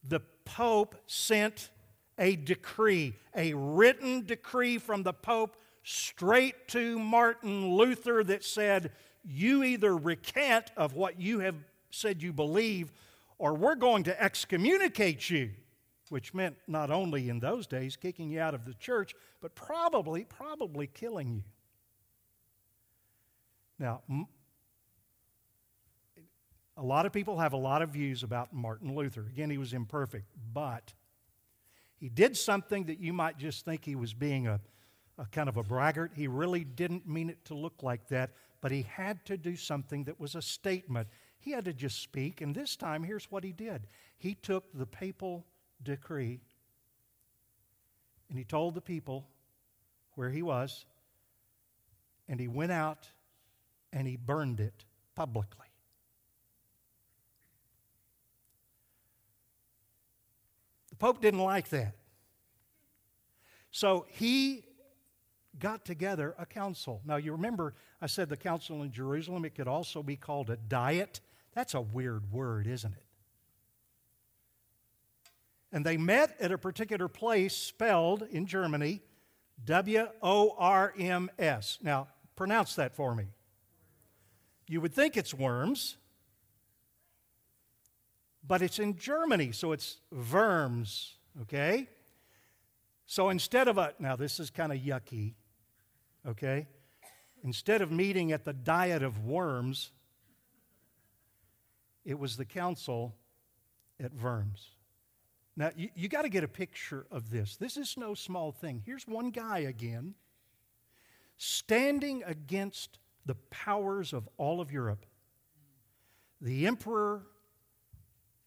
the 0.08 0.20
Pope 0.46 0.96
sent 1.08 1.70
a 2.18 2.36
decree, 2.36 3.14
a 3.36 3.54
written 3.54 4.26
decree 4.26 4.78
from 4.78 5.04
the 5.04 5.14
Pope 5.14 5.56
straight 5.84 6.68
to 6.70 7.00
Martin 7.00 7.76
Luther 7.76 8.24
that 8.24 8.44
said, 8.44 8.92
You 9.24 9.64
either 9.64 9.96
recant 9.96 10.72
of 10.78 10.94
what 10.94 11.20
you 11.20 11.40
have 11.40 11.56
said 11.90 12.22
you 12.22 12.34
believe, 12.34 12.92
or 13.38 13.54
we're 13.54 13.76
going 13.76 14.04
to 14.04 14.24
excommunicate 14.24 15.30
you, 15.30 15.52
which 16.10 16.34
meant 16.34 16.56
not 16.68 16.92
only 16.92 17.30
in 17.30 17.40
those 17.40 17.68
days 17.68 17.96
kicking 17.96 18.30
you 18.30 18.40
out 18.40 18.54
of 18.54 18.66
the 18.66 18.74
church, 18.76 19.14
but 19.42 19.56
probably, 19.56 20.24
probably 20.26 20.88
killing 20.88 21.32
you. 21.32 21.44
Now, 23.80 24.02
a 26.78 26.84
lot 26.84 27.06
of 27.06 27.12
people 27.12 27.40
have 27.40 27.54
a 27.54 27.58
lot 27.58 27.82
of 27.82 27.90
views 27.90 28.22
about 28.22 28.54
Martin 28.54 28.96
Luther. 28.96 29.22
Again, 29.22 29.50
he 29.50 29.58
was 29.58 29.74
imperfect, 29.74 30.28
but 30.54 30.94
he 31.96 32.10
did 32.10 32.38
something 32.38 32.86
that 32.86 33.00
you 33.00 33.12
might 33.12 33.38
just 33.38 33.66
think 33.66 33.84
he 33.84 33.96
was 33.96 34.14
being 34.14 34.48
a 34.48 34.60
a 35.18 35.26
kind 35.26 35.50
of 35.50 35.58
a 35.58 35.64
braggart. 35.64 36.12
He 36.16 36.28
really 36.28 36.64
didn't 36.64 37.08
mean 37.08 37.30
it 37.30 37.44
to 37.46 37.54
look 37.54 37.84
like 37.84 38.08
that, 38.10 38.32
but 38.62 38.72
he 38.72 38.84
had 38.84 39.24
to 39.26 39.38
do 39.38 39.56
something 39.56 40.04
that 40.06 40.20
was 40.20 40.36
a 40.36 40.42
statement. 40.42 41.08
He 41.40 41.52
had 41.52 41.66
to 41.66 41.74
just 41.74 42.02
speak, 42.02 42.42
and 42.42 42.56
this 42.56 42.76
time, 42.76 43.04
here's 43.04 43.32
what 43.32 43.44
he 43.44 43.52
did 43.52 43.88
he 44.18 44.36
took 44.36 44.66
the 44.74 44.86
papal 44.86 45.46
decree 45.84 46.42
and 48.32 48.38
he 48.38 48.46
told 48.46 48.76
the 48.76 48.82
people 48.82 49.28
where 50.16 50.30
he 50.30 50.42
was, 50.42 50.86
and 52.30 52.40
he 52.40 52.48
went 52.48 52.72
out 52.72 53.10
and 53.92 54.08
he 54.08 54.16
burned 54.16 54.62
it 54.62 54.86
publicly. 55.16 55.68
The 60.92 60.96
Pope 60.96 61.22
didn't 61.22 61.42
like 61.42 61.68
that. 61.70 61.96
So 63.72 64.06
he 64.08 64.64
got 65.62 65.86
together 65.86 66.36
a 66.38 66.46
council. 66.46 67.02
Now, 67.06 67.16
you 67.16 67.32
remember 67.32 67.74
I 68.02 68.08
said 68.08 68.28
the 68.28 68.36
council 68.36 68.84
in 68.84 68.92
Jerusalem, 68.92 69.46
it 69.46 69.56
could 69.56 69.70
also 69.70 70.04
be 70.04 70.18
called 70.18 70.50
a 70.50 70.58
diet. 70.58 71.22
That's 71.54 71.74
a 71.74 71.82
weird 71.82 72.34
word, 72.34 72.68
isn't 72.68 72.92
it? 72.92 73.04
And 75.72 75.86
they 75.86 75.96
met 75.96 76.36
at 76.42 76.52
a 76.52 76.58
particular 76.58 77.08
place 77.08 77.56
spelled 77.56 78.28
in 78.30 78.46
Germany 78.46 79.02
W 79.64 80.08
O 80.22 80.56
R 80.58 80.94
M 80.98 81.30
S. 81.40 81.78
Now, 81.82 82.08
pronounce 82.36 82.76
that 82.76 82.94
for 82.94 83.16
me. 83.16 83.28
You 84.68 84.82
would 84.82 84.94
think 84.94 85.16
it's 85.16 85.34
worms, 85.34 85.98
but 88.46 88.62
it's 88.62 88.80
in 88.80 88.98
Germany, 88.98 89.52
so 89.52 89.72
it's 89.72 89.98
Worms, 90.12 91.16
okay? 91.44 91.88
So 93.06 93.30
instead 93.30 93.68
of 93.68 93.78
a, 93.78 93.94
now 94.00 94.16
this 94.16 94.40
is 94.40 94.50
kind 94.50 94.72
of 94.72 94.80
yucky, 94.80 95.34
okay? 96.28 96.68
Instead 97.44 97.82
of 97.82 97.92
meeting 97.92 98.32
at 98.32 98.46
the 98.46 98.54
diet 98.54 99.04
of 99.04 99.26
worms, 99.26 99.92
it 102.06 102.18
was 102.18 102.38
the 102.38 102.46
council 102.46 103.16
at 104.00 104.14
Worms. 104.14 104.72
Now, 105.56 105.72
you, 105.76 105.90
you 105.96 106.08
got 106.08 106.24
to 106.24 106.30
get 106.30 106.44
a 106.44 106.48
picture 106.48 107.06
of 107.12 107.30
this. 107.30 107.58
This 107.58 107.78
is 107.78 107.96
no 107.98 108.14
small 108.14 108.52
thing. 108.52 108.82
Here's 108.86 109.08
one 109.08 109.32
guy 109.32 109.60
again 109.60 110.16
standing 111.38 112.24
against 112.26 113.00
the 113.26 113.36
powers 113.50 114.14
of 114.14 114.30
all 114.38 114.62
of 114.62 114.72
Europe. 114.72 115.06
The 116.40 116.68
emperor 116.68 117.24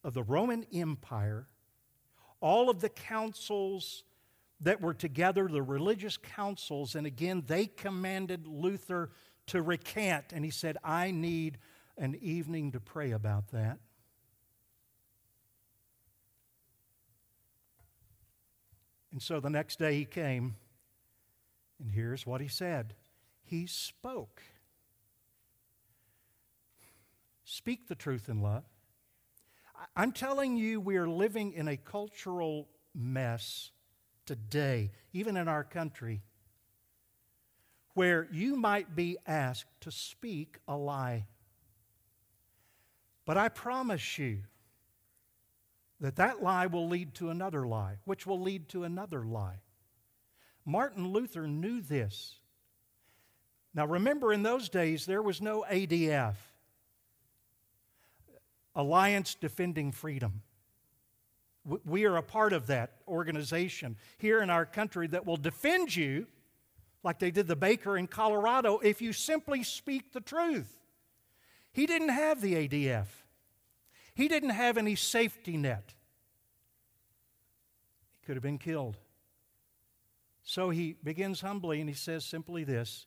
of 0.02 0.14
the 0.14 0.22
Roman 0.22 0.66
Empire, 0.72 1.46
all 2.40 2.70
of 2.70 2.80
the 2.80 2.88
councils 2.88 4.04
that 4.64 4.80
were 4.80 4.94
together, 4.94 5.46
the 5.46 5.62
religious 5.62 6.16
councils, 6.16 6.94
and 6.94 7.06
again, 7.06 7.44
they 7.46 7.66
commanded 7.66 8.46
Luther 8.46 9.10
to 9.46 9.62
recant. 9.62 10.32
And 10.32 10.44
he 10.44 10.50
said, 10.50 10.78
I 10.82 11.10
need 11.10 11.58
an 11.98 12.18
evening 12.20 12.72
to 12.72 12.80
pray 12.80 13.12
about 13.12 13.48
that. 13.52 13.78
And 19.12 19.22
so 19.22 19.38
the 19.38 19.50
next 19.50 19.78
day 19.78 19.98
he 19.98 20.06
came, 20.06 20.56
and 21.78 21.92
here's 21.92 22.26
what 22.26 22.40
he 22.40 22.48
said 22.48 22.94
He 23.44 23.66
spoke. 23.66 24.42
Speak 27.44 27.86
the 27.86 27.94
truth 27.94 28.28
in 28.28 28.40
love. 28.40 28.64
I'm 29.94 30.12
telling 30.12 30.56
you, 30.56 30.80
we 30.80 30.96
are 30.96 31.06
living 31.06 31.52
in 31.52 31.68
a 31.68 31.76
cultural 31.76 32.68
mess 32.94 33.70
today, 34.26 34.90
even 35.12 35.36
in 35.36 35.48
our 35.48 35.64
country, 35.64 36.22
where 37.94 38.28
you 38.32 38.56
might 38.56 38.96
be 38.96 39.16
asked 39.26 39.80
to 39.80 39.90
speak 39.90 40.58
a 40.66 40.76
lie. 40.76 41.26
But 43.24 43.36
I 43.36 43.48
promise 43.48 44.18
you 44.18 44.40
that 46.00 46.16
that 46.16 46.42
lie 46.42 46.66
will 46.66 46.88
lead 46.88 47.14
to 47.14 47.30
another 47.30 47.66
lie, 47.66 47.96
which 48.04 48.26
will 48.26 48.40
lead 48.40 48.68
to 48.70 48.84
another 48.84 49.24
lie. 49.24 49.60
Martin 50.66 51.12
Luther 51.12 51.46
knew 51.46 51.80
this. 51.80 52.40
Now, 53.74 53.86
remember, 53.86 54.32
in 54.32 54.42
those 54.42 54.68
days, 54.68 55.06
there 55.06 55.22
was 55.22 55.40
no 55.40 55.64
ADF, 55.70 56.36
Alliance 58.74 59.34
Defending 59.34 59.92
Freedom. 59.92 60.42
We 61.64 62.04
are 62.04 62.16
a 62.16 62.22
part 62.22 62.52
of 62.52 62.66
that 62.66 62.92
organization 63.08 63.96
here 64.18 64.42
in 64.42 64.50
our 64.50 64.66
country 64.66 65.06
that 65.08 65.24
will 65.24 65.38
defend 65.38 65.96
you, 65.96 66.26
like 67.02 67.18
they 67.18 67.30
did 67.30 67.46
the 67.46 67.56
baker 67.56 67.96
in 67.96 68.06
Colorado, 68.06 68.78
if 68.82 69.00
you 69.00 69.12
simply 69.14 69.62
speak 69.62 70.12
the 70.12 70.20
truth. 70.20 70.78
He 71.72 71.86
didn't 71.86 72.10
have 72.10 72.40
the 72.40 72.54
ADF, 72.54 73.06
he 74.14 74.28
didn't 74.28 74.50
have 74.50 74.76
any 74.76 74.94
safety 74.94 75.56
net. 75.56 75.94
He 78.20 78.26
could 78.26 78.36
have 78.36 78.42
been 78.42 78.58
killed. 78.58 78.96
So 80.42 80.68
he 80.68 80.94
begins 81.02 81.40
humbly 81.40 81.80
and 81.80 81.88
he 81.88 81.94
says 81.94 82.24
simply 82.24 82.64
this 82.64 83.06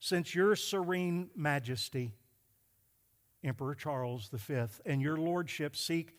Since 0.00 0.34
your 0.34 0.56
serene 0.56 1.28
majesty, 1.36 2.14
Emperor 3.44 3.74
Charles 3.74 4.30
V, 4.32 4.64
and 4.86 5.02
your 5.02 5.18
lordship 5.18 5.76
seek 5.76 6.16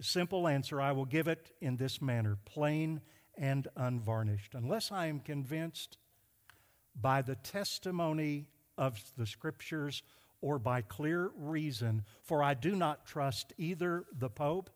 simple 0.00 0.48
answer, 0.48 0.80
I 0.80 0.92
will 0.92 1.04
give 1.04 1.28
it 1.28 1.50
in 1.60 1.76
this 1.76 2.02
manner, 2.02 2.38
plain 2.44 3.00
and 3.36 3.68
unvarnished. 3.76 4.54
Unless 4.54 4.92
I 4.92 5.06
am 5.06 5.20
convinced 5.20 5.98
by 7.00 7.22
the 7.22 7.36
testimony 7.36 8.46
of 8.76 9.00
the 9.16 9.26
scriptures 9.26 10.02
or 10.40 10.58
by 10.58 10.82
clear 10.82 11.30
reason, 11.36 12.04
for 12.22 12.42
I 12.42 12.54
do 12.54 12.76
not 12.76 13.06
trust 13.06 13.52
either 13.56 14.04
the 14.12 14.28
Pope 14.28 14.70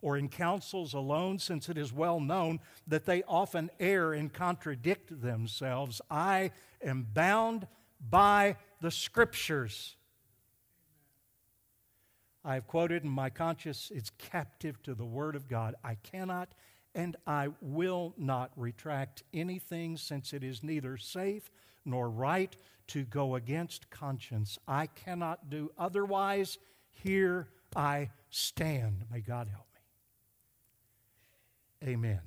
or 0.00 0.16
in 0.16 0.28
councils 0.28 0.94
alone, 0.94 1.38
since 1.38 1.68
it 1.68 1.76
is 1.76 1.92
well 1.92 2.20
known 2.20 2.60
that 2.86 3.04
they 3.04 3.22
often 3.24 3.70
err 3.80 4.12
and 4.12 4.32
contradict 4.32 5.20
themselves. 5.22 6.00
I 6.10 6.52
am 6.82 7.06
bound 7.12 7.66
by 8.08 8.56
the 8.80 8.92
Scriptures. 8.92 9.96
I 12.48 12.54
have 12.54 12.66
quoted 12.66 13.04
in 13.04 13.10
my 13.10 13.28
conscience, 13.28 13.92
it's 13.94 14.08
captive 14.16 14.82
to 14.84 14.94
the 14.94 15.04
Word 15.04 15.36
of 15.36 15.48
God. 15.48 15.74
I 15.84 15.96
cannot 15.96 16.54
and 16.94 17.14
I 17.26 17.48
will 17.60 18.14
not 18.16 18.52
retract 18.56 19.22
anything 19.34 19.98
since 19.98 20.32
it 20.32 20.42
is 20.42 20.62
neither 20.62 20.96
safe 20.96 21.50
nor 21.84 22.08
right 22.08 22.56
to 22.86 23.04
go 23.04 23.34
against 23.34 23.90
conscience. 23.90 24.58
I 24.66 24.86
cannot 24.86 25.50
do 25.50 25.70
otherwise. 25.76 26.56
Here 26.90 27.48
I 27.76 28.08
stand. 28.30 29.04
May 29.12 29.20
God 29.20 29.48
help. 29.48 29.66
Me. 31.82 31.92
Amen. 31.92 32.20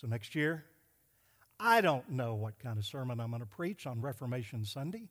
So, 0.00 0.06
next 0.06 0.34
year, 0.34 0.64
I 1.58 1.82
don't 1.82 2.08
know 2.08 2.34
what 2.34 2.58
kind 2.58 2.78
of 2.78 2.86
sermon 2.86 3.20
I'm 3.20 3.28
going 3.28 3.40
to 3.40 3.46
preach 3.46 3.86
on 3.86 4.00
Reformation 4.00 4.64
Sunday. 4.64 5.10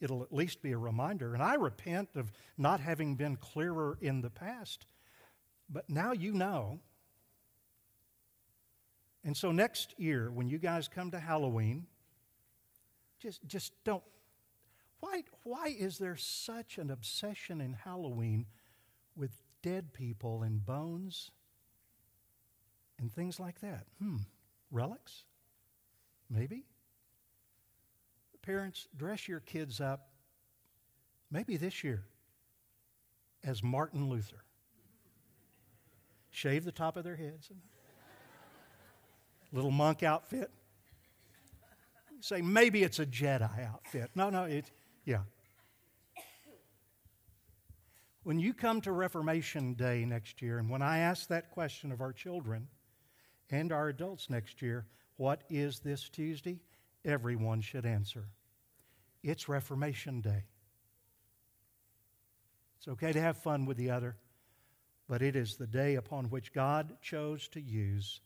It'll 0.00 0.24
at 0.24 0.32
least 0.32 0.60
be 0.60 0.72
a 0.72 0.78
reminder. 0.78 1.34
And 1.34 1.42
I 1.42 1.54
repent 1.54 2.08
of 2.16 2.32
not 2.58 2.80
having 2.80 3.14
been 3.14 3.36
clearer 3.36 3.96
in 4.00 4.22
the 4.22 4.30
past. 4.30 4.86
But 5.68 5.88
now 5.88 6.10
you 6.10 6.32
know. 6.32 6.80
And 9.22 9.36
so, 9.36 9.52
next 9.52 9.94
year, 9.98 10.32
when 10.32 10.48
you 10.48 10.58
guys 10.58 10.88
come 10.88 11.12
to 11.12 11.20
Halloween, 11.20 11.86
just, 13.20 13.46
just 13.46 13.72
don't. 13.84 14.02
Why, 14.98 15.22
why 15.44 15.76
is 15.78 15.98
there 15.98 16.16
such 16.16 16.76
an 16.76 16.90
obsession 16.90 17.60
in 17.60 17.74
Halloween 17.74 18.46
with 19.14 19.30
dead 19.62 19.92
people 19.92 20.42
and 20.42 20.66
bones 20.66 21.30
and 23.00 23.12
things 23.12 23.40
like 23.40 23.60
that? 23.60 23.86
Hmm. 24.00 24.18
Relics? 24.70 25.24
Maybe? 26.28 26.64
Parents, 28.42 28.86
dress 28.96 29.28
your 29.28 29.40
kids 29.40 29.80
up, 29.80 30.08
maybe 31.30 31.56
this 31.56 31.84
year, 31.84 32.04
as 33.44 33.62
Martin 33.62 34.08
Luther. 34.08 34.44
Shave 36.30 36.64
the 36.64 36.72
top 36.72 36.96
of 36.96 37.04
their 37.04 37.16
heads. 37.16 37.50
Little 39.52 39.70
monk 39.70 40.02
outfit 40.02 40.50
say 42.20 42.42
maybe 42.42 42.82
it's 42.82 42.98
a 42.98 43.06
Jedi 43.06 43.66
outfit. 43.66 44.10
No, 44.14 44.30
no, 44.30 44.44
it, 44.44 44.70
yeah. 45.04 45.20
When 48.22 48.38
you 48.38 48.52
come 48.52 48.80
to 48.82 48.92
Reformation 48.92 49.74
Day 49.74 50.04
next 50.04 50.42
year, 50.42 50.58
and 50.58 50.68
when 50.68 50.82
I 50.82 50.98
ask 50.98 51.28
that 51.28 51.50
question 51.50 51.90
of 51.90 52.00
our 52.00 52.12
children 52.12 52.68
and 53.50 53.72
our 53.72 53.88
adults 53.88 54.30
next 54.30 54.62
year, 54.62 54.86
what 55.16 55.42
is 55.50 55.80
this 55.80 56.08
Tuesday? 56.08 56.60
Everyone 57.04 57.60
should 57.60 57.84
answer. 57.84 58.28
It's 59.22 59.48
Reformation 59.48 60.20
Day. 60.20 60.44
It's 62.78 62.88
okay 62.88 63.12
to 63.12 63.20
have 63.20 63.36
fun 63.36 63.66
with 63.66 63.76
the 63.76 63.90
other, 63.90 64.16
but 65.08 65.20
it 65.20 65.36
is 65.36 65.56
the 65.56 65.66
day 65.66 65.96
upon 65.96 66.30
which 66.30 66.52
God 66.52 66.96
chose 67.02 67.48
to 67.48 67.60
use 67.60 68.20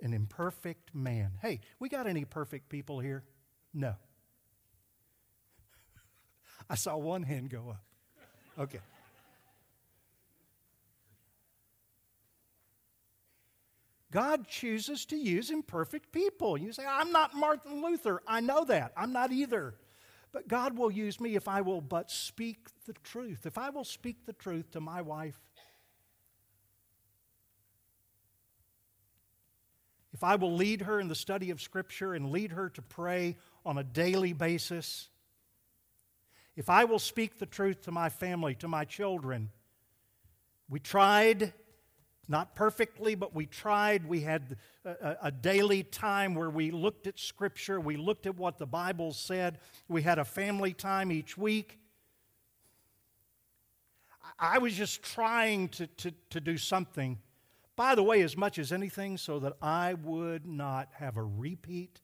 an 0.00 0.12
imperfect 0.12 0.94
man. 0.94 1.32
Hey, 1.40 1.60
we 1.80 1.88
got 1.88 2.06
any 2.06 2.24
perfect 2.24 2.68
people 2.68 3.00
here? 3.00 3.24
No. 3.74 3.94
I 6.70 6.76
saw 6.76 6.96
one 6.96 7.22
hand 7.22 7.50
go 7.50 7.70
up. 7.70 7.84
Okay. 8.58 8.80
God 14.12 14.46
chooses 14.46 15.04
to 15.06 15.16
use 15.16 15.50
imperfect 15.50 16.12
people. 16.12 16.56
You 16.56 16.72
say, 16.72 16.84
I'm 16.88 17.10
not 17.10 17.34
Martin 17.34 17.82
Luther. 17.82 18.22
I 18.28 18.40
know 18.40 18.64
that. 18.66 18.92
I'm 18.96 19.12
not 19.12 19.32
either. 19.32 19.74
But 20.30 20.46
God 20.46 20.78
will 20.78 20.90
use 20.90 21.20
me 21.20 21.34
if 21.34 21.48
I 21.48 21.62
will 21.62 21.80
but 21.80 22.10
speak 22.10 22.68
the 22.86 22.94
truth. 23.02 23.44
If 23.44 23.58
I 23.58 23.70
will 23.70 23.84
speak 23.84 24.24
the 24.24 24.32
truth 24.32 24.70
to 24.72 24.80
my 24.80 25.02
wife 25.02 25.40
if 30.22 30.22
I 30.22 30.36
will 30.36 30.54
lead 30.54 30.82
her 30.82 31.00
in 31.00 31.08
the 31.08 31.16
study 31.16 31.50
of 31.50 31.60
Scripture 31.60 32.14
and 32.14 32.30
lead 32.30 32.52
her 32.52 32.68
to 32.70 32.82
pray 32.82 33.36
on 33.66 33.76
a 33.76 33.82
daily 33.82 34.32
basis, 34.32 35.08
if 36.54 36.70
I 36.70 36.84
will 36.84 37.00
speak 37.00 37.40
the 37.40 37.46
truth 37.46 37.82
to 37.82 37.90
my 37.90 38.08
family, 38.08 38.54
to 38.56 38.68
my 38.68 38.84
children, 38.84 39.50
we 40.68 40.78
tried, 40.78 41.52
not 42.28 42.54
perfectly, 42.54 43.14
but 43.14 43.34
we 43.34 43.46
tried. 43.46 44.06
We 44.06 44.20
had 44.20 44.56
a, 44.84 45.16
a, 45.22 45.30
daily 45.30 45.82
time 45.82 46.34
where 46.34 46.50
we 46.50 46.70
looked 46.70 47.06
at 47.06 47.18
Scripture, 47.18 47.80
we 47.80 47.96
looked 47.96 48.26
at 48.26 48.36
what 48.36 48.58
the 48.58 48.66
Bible 48.66 49.12
said, 49.12 49.58
we 49.88 50.02
had 50.02 50.18
a 50.18 50.24
family 50.24 50.72
time 50.72 51.10
each 51.10 51.36
week. 51.36 51.78
I 54.38 54.58
was 54.58 54.74
just 54.74 55.02
trying 55.02 55.68
to, 55.70 55.86
to, 55.86 56.12
to 56.30 56.40
do 56.40 56.56
something 56.56 57.18
by 57.76 57.94
the 57.94 58.02
way, 58.02 58.22
as 58.22 58.36
much 58.36 58.58
as 58.58 58.72
anything, 58.72 59.16
so 59.16 59.38
that 59.40 59.54
I 59.62 59.94
would 59.94 60.46
not 60.46 60.88
have 60.94 61.16
a 61.16 61.22
repeat 61.22 62.00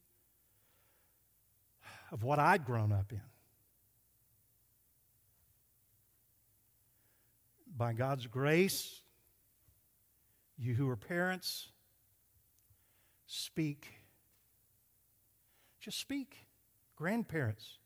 of 2.10 2.22
what 2.22 2.38
I'd 2.38 2.64
grown 2.64 2.90
up 2.90 3.12
in. 3.12 3.20
By 7.76 7.92
God's 7.92 8.26
grace, 8.26 9.02
you 10.58 10.74
who 10.74 10.88
are 10.88 10.96
parents, 10.96 11.68
speak. 13.26 13.88
Just 15.80 15.98
speak. 15.98 16.46
Grandparents, 16.96 17.78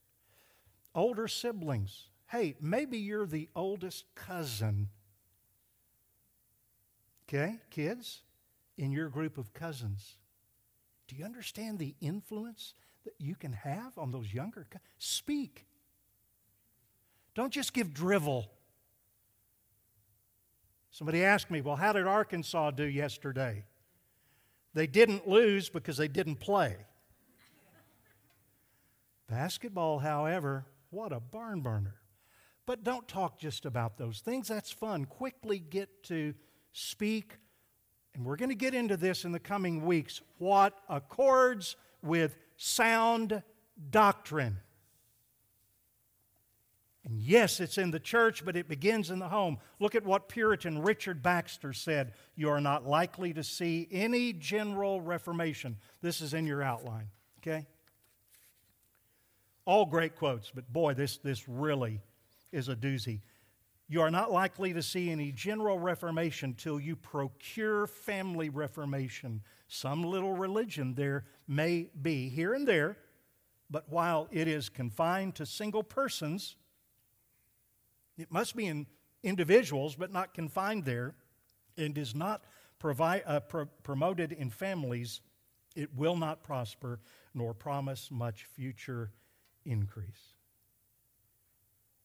older 0.94 1.28
siblings. 1.28 2.08
Hey, 2.28 2.54
maybe 2.60 2.96
you're 2.96 3.26
the 3.26 3.48
oldest 3.54 4.06
cousin 4.14 4.88
Okay, 7.32 7.56
kids, 7.70 8.20
in 8.76 8.92
your 8.92 9.08
group 9.08 9.38
of 9.38 9.54
cousins, 9.54 10.16
do 11.08 11.16
you 11.16 11.24
understand 11.24 11.78
the 11.78 11.94
influence 12.02 12.74
that 13.04 13.14
you 13.18 13.34
can 13.34 13.54
have 13.54 13.96
on 13.96 14.10
those 14.10 14.34
younger? 14.34 14.66
Speak. 14.98 15.66
Don't 17.34 17.52
just 17.52 17.72
give 17.72 17.94
drivel. 17.94 18.50
Somebody 20.92 21.24
asked 21.24 21.50
me, 21.50 21.62
well, 21.62 21.76
how 21.76 21.94
did 21.94 22.06
Arkansas 22.06 22.70
do 22.72 22.84
yesterday? 22.84 23.64
They 24.74 24.86
didn't 24.86 25.26
lose 25.26 25.70
because 25.70 25.96
they 25.96 26.06
didn't 26.08 26.36
play. 26.36 26.76
Basketball, 29.26 30.00
however, 30.00 30.66
what 30.90 31.10
a 31.12 31.18
barn 31.18 31.62
burner. 31.62 31.94
But 32.66 32.84
don't 32.84 33.08
talk 33.08 33.38
just 33.38 33.64
about 33.64 33.96
those 33.96 34.20
things. 34.20 34.48
That's 34.48 34.70
fun. 34.70 35.06
Quickly 35.06 35.58
get 35.58 36.02
to 36.04 36.34
speak, 36.72 37.38
and 38.14 38.24
we're 38.24 38.36
going 38.36 38.50
to 38.50 38.54
get 38.54 38.74
into 38.74 38.98
this 38.98 39.24
in 39.24 39.32
the 39.32 39.40
coming 39.40 39.86
weeks, 39.86 40.20
what 40.36 40.78
accords 40.90 41.76
with 42.02 42.36
sound 42.58 43.42
doctrine. 43.90 44.58
And 47.04 47.20
yes, 47.20 47.58
it's 47.58 47.78
in 47.78 47.90
the 47.90 47.98
church, 47.98 48.44
but 48.44 48.56
it 48.56 48.68
begins 48.68 49.10
in 49.10 49.18
the 49.18 49.28
home. 49.28 49.58
Look 49.80 49.94
at 49.94 50.04
what 50.04 50.28
Puritan 50.28 50.82
Richard 50.82 51.22
Baxter 51.22 51.72
said 51.72 52.12
You 52.36 52.48
are 52.50 52.60
not 52.60 52.86
likely 52.86 53.32
to 53.32 53.42
see 53.42 53.88
any 53.90 54.32
general 54.32 55.00
reformation. 55.00 55.78
This 56.00 56.20
is 56.20 56.32
in 56.32 56.46
your 56.46 56.62
outline, 56.62 57.08
okay? 57.40 57.66
All 59.64 59.84
great 59.84 60.16
quotes, 60.16 60.50
but 60.54 60.72
boy, 60.72 60.94
this, 60.94 61.18
this 61.18 61.48
really 61.48 62.00
is 62.52 62.68
a 62.68 62.76
doozy. 62.76 63.20
You 63.88 64.00
are 64.00 64.10
not 64.10 64.30
likely 64.30 64.72
to 64.72 64.82
see 64.82 65.10
any 65.10 65.32
general 65.32 65.78
reformation 65.78 66.54
till 66.54 66.80
you 66.80 66.96
procure 66.96 67.86
family 67.86 68.48
reformation. 68.48 69.42
Some 69.66 70.04
little 70.04 70.32
religion 70.32 70.94
there 70.94 71.24
may 71.48 71.90
be 72.00 72.28
here 72.28 72.54
and 72.54 72.66
there, 72.66 72.96
but 73.68 73.90
while 73.90 74.28
it 74.30 74.46
is 74.46 74.68
confined 74.68 75.34
to 75.34 75.46
single 75.46 75.82
persons, 75.82 76.56
it 78.18 78.30
must 78.30 78.56
be 78.56 78.66
in 78.66 78.86
individuals, 79.22 79.94
but 79.94 80.12
not 80.12 80.34
confined 80.34 80.84
there, 80.84 81.14
and 81.76 81.96
is 81.96 82.14
not 82.14 82.44
uh, 82.84 83.40
pro- 83.40 83.66
promoted 83.82 84.32
in 84.32 84.50
families, 84.50 85.20
it 85.76 85.94
will 85.96 86.16
not 86.16 86.42
prosper 86.42 87.00
nor 87.34 87.54
promise 87.54 88.10
much 88.10 88.44
future 88.44 89.10
increase. 89.64 90.34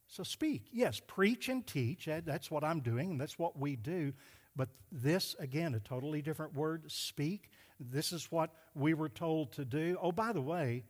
So 0.07 0.23
speak. 0.23 0.67
Yes, 0.71 1.01
preach 1.05 1.49
and 1.49 1.65
teach. 1.65 2.07
That's 2.25 2.49
what 2.49 2.63
I'm 2.63 2.79
doing, 2.79 3.11
and 3.11 3.21
that's 3.21 3.37
what 3.37 3.59
we 3.59 3.75
do. 3.75 4.13
But 4.55 4.69
this, 4.91 5.35
again, 5.39 5.75
a 5.75 5.79
totally 5.79 6.21
different 6.21 6.55
word 6.55 6.89
speak. 6.91 7.51
This 7.79 8.13
is 8.13 8.31
what 8.31 8.51
we 8.73 8.93
were 8.93 9.09
told 9.09 9.51
to 9.53 9.65
do. 9.65 9.97
Oh, 10.01 10.11
by 10.11 10.31
the 10.31 10.41
way, 10.41 10.85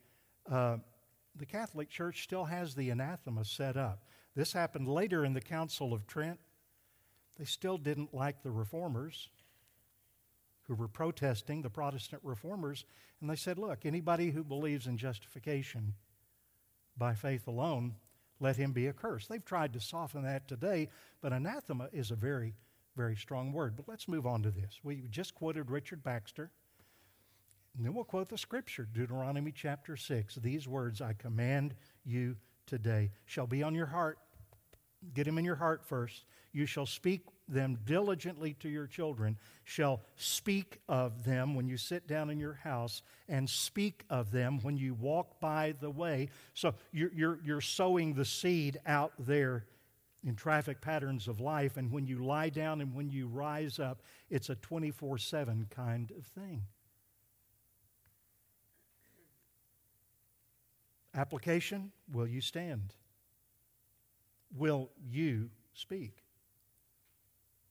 uh, 0.50 0.78
the 1.36 1.46
Catholic 1.46 1.90
Church 1.90 2.24
still 2.24 2.46
has 2.46 2.76
the 2.76 2.90
anathema 2.90 3.44
set 3.44 3.76
up. 3.76 4.04
This 4.38 4.54
happened 4.54 4.88
later 4.88 5.26
in 5.26 5.34
the 5.34 5.42
Council 5.42 5.96
of 5.96 6.06
Trent. 6.06 6.40
They 7.40 7.46
still 7.46 7.80
didn't 7.80 8.14
like 8.14 8.44
the 8.44 8.52
reformers 8.52 9.30
who 10.68 10.76
were 10.76 10.88
protesting, 10.88 11.64
the 11.64 11.72
Protestant 11.72 12.22
reformers, 12.24 12.86
and 13.20 13.32
they 13.32 13.36
said, 13.36 13.58
Look, 13.58 13.84
anybody 13.84 14.30
who 14.30 14.44
believes 14.44 14.86
in 14.86 14.96
justification 14.96 15.96
by 16.96 17.16
faith 17.16 17.48
alone, 17.48 17.96
let 18.40 18.58
him 18.58 18.74
be 18.74 18.88
accursed. 18.88 19.28
They've 19.28 19.44
tried 19.44 19.74
to 19.74 19.80
soften 19.80 20.22
that 20.22 20.48
today, 20.48 20.90
but 21.20 21.34
anathema 21.34 21.90
is 21.92 22.12
a 22.12 22.16
very, 22.16 22.54
very 22.96 23.16
strong 23.16 23.52
word. 23.52 23.76
But 23.76 23.88
let's 23.88 24.08
move 24.08 24.28
on 24.28 24.44
to 24.44 24.52
this. 24.52 24.80
We 24.84 25.08
just 25.10 25.34
quoted 25.34 25.72
Richard 25.72 26.04
Baxter. 26.04 26.52
And 27.76 27.84
then 27.84 27.96
we'll 27.96 28.04
quote 28.04 28.30
the 28.30 28.38
scripture, 28.38 28.88
Deuteronomy 28.94 29.52
chapter 29.52 29.98
6. 29.98 30.36
These 30.36 30.68
words 30.68 31.02
I 31.02 31.14
command 31.14 31.74
you 32.06 32.36
today 32.68 33.10
shall 33.26 33.48
be 33.48 33.64
on 33.64 33.74
your 33.74 33.88
heart. 33.88 34.20
Get 35.14 35.26
them 35.26 35.38
in 35.38 35.46
your 35.46 35.56
heart 35.56 35.84
first. 35.86 36.26
You 36.52 36.66
shall 36.66 36.86
speak 36.86 37.22
them 37.48 37.78
diligently 37.86 38.54
to 38.56 38.70
your 38.70 38.88
children, 38.88 39.38
shall 39.64 40.02
speak 40.16 40.80
of 40.90 41.24
them 41.24 41.56
when 41.56 41.68
you 41.68 41.78
sit 41.78 42.08
down 42.08 42.30
in 42.30 42.40
your 42.40 42.56
house, 42.56 43.02
and 43.30 43.50
speak 43.50 44.04
of 44.10 44.32
them 44.32 44.60
when 44.62 44.78
you 44.78 44.94
walk 44.94 45.40
by 45.40 45.74
the 45.80 45.90
way. 45.90 46.30
So 46.54 46.74
you're, 46.92 47.12
you're, 47.14 47.40
you're 47.44 47.62
sowing 47.62 48.14
the 48.14 48.26
seed 48.26 48.80
out 48.86 49.14
there 49.20 49.66
in 50.26 50.36
traffic 50.36 50.82
patterns 50.82 51.28
of 51.28 51.40
life, 51.40 51.78
and 51.78 51.92
when 51.92 52.06
you 52.06 52.26
lie 52.26 52.50
down 52.50 52.82
and 52.82 52.94
when 52.94 53.10
you 53.10 53.28
rise 53.28 53.80
up, 53.80 54.02
it's 54.30 54.50
a 54.50 54.56
24 54.56 55.18
7 55.18 55.68
kind 55.70 56.12
of 56.18 56.26
thing. 56.26 56.64
Application 61.16 61.92
Will 62.12 62.28
you 62.28 62.42
stand? 62.42 62.94
Will 64.56 64.90
you 65.10 65.50
speak? 65.74 66.24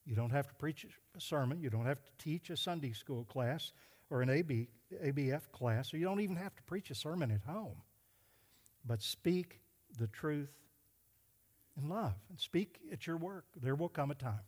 You 0.04 0.14
don't 0.14 0.30
have 0.30 0.46
to 0.48 0.54
preach 0.54 0.86
a 1.16 1.20
sermon. 1.20 1.60
You 1.60 1.70
don't 1.70 1.86
have 1.86 2.02
to 2.02 2.10
teach 2.18 2.50
a 2.50 2.56
Sunday 2.56 2.92
school 2.92 3.24
class 3.24 3.72
or 4.10 4.22
an 4.22 4.30
AB, 4.30 4.68
ABF 5.04 5.50
class, 5.50 5.92
or 5.92 5.96
you 5.96 6.04
don't 6.04 6.20
even 6.20 6.36
have 6.36 6.54
to 6.54 6.62
preach 6.62 6.90
a 6.90 6.94
sermon 6.94 7.30
at 7.30 7.42
home. 7.42 7.82
But 8.84 9.02
speak 9.02 9.60
the 9.98 10.06
truth 10.06 10.52
in 11.76 11.88
love 11.88 12.14
and 12.28 12.38
speak 12.38 12.78
at 12.92 13.06
your 13.06 13.16
work. 13.16 13.46
There 13.60 13.74
will 13.74 13.88
come 13.88 14.12
a 14.12 14.14
time, 14.14 14.44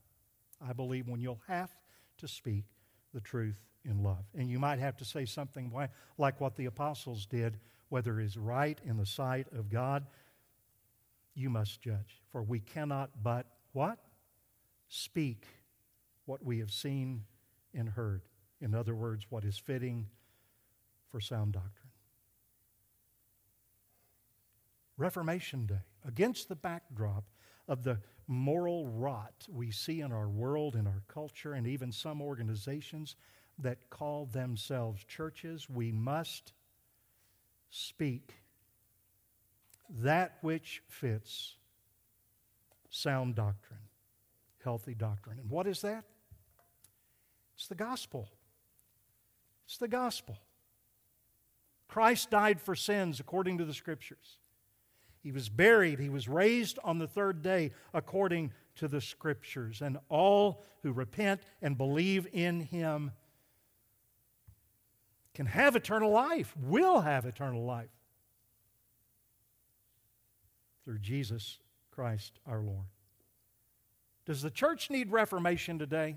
I 0.65 0.73
believe, 0.73 1.09
when 1.09 1.21
you'll 1.21 1.43
have 1.49 1.71
to 2.19 2.29
speak 2.29 2.65
the 3.13 3.21
truth 3.21 3.61
in 3.85 4.03
love. 4.05 4.25
And 4.37 4.49
you 4.49 4.61
might 4.61 4.79
have 4.79 4.97
to 4.99 5.05
say 5.05 5.25
something 5.25 5.73
like 6.19 6.41
what 6.41 6.57
the 6.57 6.67
apostles 6.67 7.27
did, 7.27 7.59
whether 7.89 8.21
it 8.21 8.27
is 8.27 8.37
right 8.37 8.79
in 8.85 8.97
the 8.97 9.07
sight 9.07 9.49
of 9.53 9.71
God, 9.71 10.07
you 11.39 11.51
must 11.51 11.81
judge. 11.81 12.23
For 12.33 12.43
we 12.43 12.61
cannot 12.61 13.11
but 13.23 13.47
what? 13.73 13.99
speak 14.89 15.47
what 16.25 16.43
we 16.43 16.59
have 16.59 16.71
seen 16.71 17.25
and 17.75 17.89
heard. 17.91 18.23
In 18.61 18.75
other 18.75 18.95
words, 18.95 19.27
what 19.31 19.45
is 19.45 19.59
fitting 19.59 20.07
for 21.11 21.21
sound 21.21 21.53
doctrine. 21.53 21.91
Reformation 24.97 25.67
Day, 25.67 25.83
against 26.07 26.49
the 26.49 26.57
backdrop 26.57 27.25
of 27.69 27.85
the 27.85 28.01
moral 28.27 28.89
rot 28.89 29.47
we 29.49 29.71
see 29.71 30.01
in 30.01 30.13
our 30.13 30.29
world, 30.29 30.75
in 30.75 30.87
our 30.87 31.03
culture, 31.07 31.53
and 31.53 31.67
even 31.67 31.93
some 31.93 32.21
organizations 32.21 33.15
that 33.59 33.91
call 33.91 34.27
themselves 34.27 35.05
churches, 35.05 35.69
we 35.71 35.93
must 35.93 36.53
speak 37.71 38.35
that 39.89 40.39
which 40.43 40.83
fits 40.89 41.57
sound 42.91 43.35
doctrine 43.35 43.81
healthy 44.69 44.95
doctrine. 44.95 45.39
And 45.39 45.49
what 45.49 45.67
is 45.67 45.81
that? 45.81 46.05
It's 47.57 47.69
the 47.69 47.75
gospel. 47.75 48.29
It's 49.65 49.79
the 49.79 49.89
gospel. 49.89 50.39
Christ 51.89 52.31
died 52.31 52.61
for 52.61 52.75
sins 52.75 53.19
according 53.19 53.57
to 53.59 53.65
the 53.65 53.73
scriptures. 53.73 54.39
He 55.23 55.33
was 55.33 55.49
buried. 55.49 55.99
He 55.99 56.11
was 56.11 56.29
raised 56.29 56.79
on 56.85 56.99
the 56.99 57.09
third 57.09 57.43
day 57.43 57.73
according 57.95 58.53
to 58.77 58.89
the 58.89 59.01
scriptures. 59.01 59.81
And 59.81 59.97
all 60.11 60.63
who 60.83 60.93
repent 60.93 61.41
and 61.63 61.79
believe 61.79 62.27
in 62.33 62.61
him 62.61 63.13
can 65.35 65.47
have 65.47 65.77
eternal 65.77 66.11
life, 66.11 66.55
will 66.61 67.01
have 67.01 67.25
eternal 67.25 67.65
life 67.65 67.89
through 70.89 70.99
Jesus 71.01 71.59
Christ 71.91 72.41
our 72.47 72.63
Lord. 72.63 72.87
Does 74.25 74.41
the 74.41 74.51
church 74.51 74.89
need 74.89 75.13
reformation 75.13 75.79
today? 75.79 76.17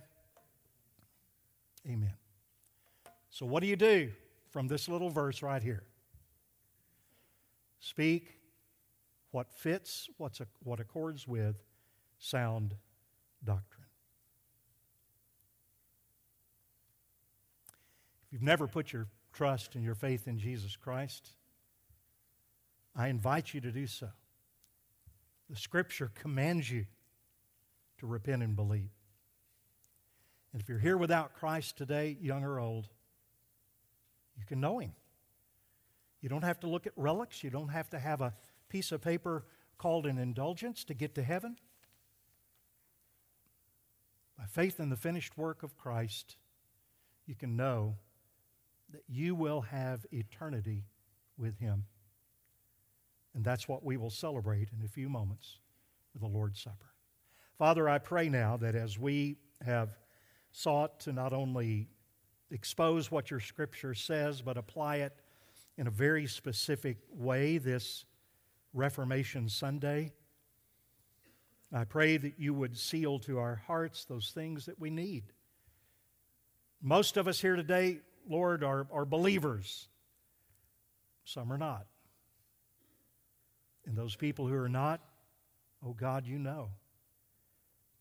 Amen. 1.86 2.14
So, 3.30 3.46
what 3.46 3.60
do 3.60 3.68
you 3.68 3.76
do 3.76 4.12
from 4.50 4.70
this 4.70 4.88
little 4.88 5.10
verse 5.10 5.44
right 5.44 5.62
here? 5.62 5.84
Speak 7.82 8.40
what 9.32 9.52
fits, 9.52 10.08
what's 10.16 10.40
a, 10.40 10.48
what 10.64 10.80
accords 10.80 11.28
with 11.28 11.62
sound 12.18 12.74
doctrine. 13.44 13.88
If 18.26 18.32
you've 18.32 18.42
never 18.42 18.68
put 18.68 18.94
your 18.94 19.08
trust 19.34 19.76
and 19.76 19.84
your 19.84 19.96
faith 19.96 20.30
in 20.30 20.40
Jesus 20.40 20.78
Christ, 20.78 21.32
I 22.96 23.10
invite 23.10 23.54
you 23.54 23.60
to 23.60 23.72
do 23.74 23.86
so. 23.86 24.08
The 25.52 25.58
Scripture 25.58 26.10
commands 26.16 26.72
you 26.72 26.86
to 28.00 28.08
repent 28.08 28.42
and 28.42 28.56
believe. 28.56 28.90
And 30.54 30.62
if 30.62 30.70
you're 30.70 30.80
here 30.80 30.98
without 30.98 31.34
Christ 31.34 31.78
today, 31.78 32.18
young 32.22 32.46
or 32.46 32.58
old, 32.58 32.88
you 34.40 34.46
can 34.46 34.62
know 34.62 34.80
Him. 34.80 34.94
You 36.22 36.30
don't 36.30 36.46
have 36.46 36.62
to 36.62 36.68
look 36.68 36.88
at 36.88 36.94
relics. 36.96 37.44
You 37.44 37.50
don't 37.50 37.68
have 37.68 37.90
to 37.90 38.00
have 38.00 38.22
a 38.22 38.34
piece 38.70 38.94
of 38.94 39.02
paper 39.02 39.44
called 39.78 40.06
an 40.06 40.18
indulgence 40.18 40.86
to 40.86 40.94
get 40.94 41.16
to 41.16 41.24
heaven. 41.24 41.58
By 44.38 44.46
faith 44.46 44.80
in 44.80 44.90
the 44.90 44.96
finished 44.96 45.38
work 45.38 45.64
of 45.64 45.78
Christ, 45.78 46.38
you 47.26 47.36
can 47.36 47.58
know 47.58 47.98
that 48.94 49.04
you 49.10 49.36
will 49.36 49.62
have 49.62 50.06
eternity 50.14 50.86
with 51.38 51.60
Him. 51.60 51.88
And 53.34 53.44
that's 53.44 53.68
what 53.68 53.84
we 53.84 53.98
will 53.98 54.10
celebrate 54.10 54.70
in 54.78 54.86
a 54.86 54.90
few 54.90 55.10
moments 55.10 55.60
with 56.14 56.22
the 56.22 56.28
Lord's 56.28 56.62
Supper. 56.62 56.94
Father, 57.58 57.88
I 57.88 57.98
pray 57.98 58.28
now 58.28 58.58
that 58.58 58.76
as 58.76 59.00
we 59.00 59.38
have 59.66 59.90
sought 60.52 61.00
to 61.02 61.14
not 61.14 61.32
only 61.32 61.88
expose 62.50 63.10
what 63.10 63.32
your 63.32 63.40
scripture 63.40 63.94
says, 63.94 64.42
but 64.42 64.58
apply 64.58 64.98
it 64.98 65.14
in 65.78 65.88
a 65.88 65.92
very 65.92 66.28
specific 66.28 66.98
way 67.14 67.58
this 67.58 68.06
Reformation 68.74 69.48
Sunday, 69.50 70.12
I 71.74 71.86
pray 71.86 72.18
that 72.18 72.34
you 72.38 72.54
would 72.54 72.78
seal 72.78 73.20
to 73.20 73.40
our 73.40 73.56
hearts 73.68 74.06
those 74.06 74.32
things 74.32 74.66
that 74.66 74.80
we 74.80 74.90
need. 74.90 75.24
Most 76.82 77.16
of 77.16 77.28
us 77.28 77.40
here 77.40 77.56
today, 77.56 78.00
Lord, 78.28 78.64
are, 78.64 78.88
are 78.92 79.06
believers. 79.06 79.88
Some 81.24 81.52
are 81.52 81.58
not. 81.58 81.86
And 83.86 83.98
those 83.98 84.16
people 84.16 84.48
who 84.48 84.56
are 84.56 84.70
not, 84.70 85.02
oh 85.86 85.94
God, 85.94 86.26
you 86.26 86.38
know. 86.38 86.70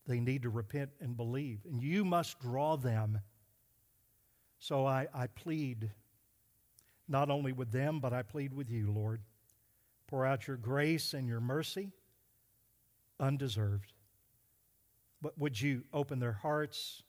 They 0.07 0.19
need 0.19 0.43
to 0.43 0.49
repent 0.49 0.91
and 0.99 1.15
believe. 1.15 1.59
And 1.65 1.81
you 1.81 2.03
must 2.03 2.39
draw 2.39 2.75
them. 2.75 3.19
So 4.59 4.85
I, 4.85 5.07
I 5.13 5.27
plead 5.27 5.91
not 7.07 7.29
only 7.29 7.51
with 7.51 7.71
them, 7.71 7.99
but 7.99 8.13
I 8.13 8.21
plead 8.23 8.53
with 8.53 8.69
you, 8.69 8.91
Lord. 8.91 9.21
Pour 10.07 10.25
out 10.25 10.47
your 10.47 10.57
grace 10.57 11.13
and 11.13 11.27
your 11.27 11.39
mercy, 11.39 11.91
undeserved. 13.19 13.93
But 15.21 15.37
would 15.37 15.59
you 15.59 15.83
open 15.93 16.19
their 16.19 16.31
hearts, 16.33 17.03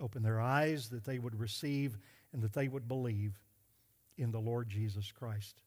open 0.00 0.22
their 0.22 0.40
eyes 0.40 0.88
that 0.90 1.04
they 1.04 1.18
would 1.18 1.38
receive 1.38 1.98
and 2.32 2.42
that 2.42 2.52
they 2.52 2.68
would 2.68 2.88
believe 2.88 3.38
in 4.16 4.30
the 4.30 4.40
Lord 4.40 4.68
Jesus 4.68 5.12
Christ? 5.12 5.62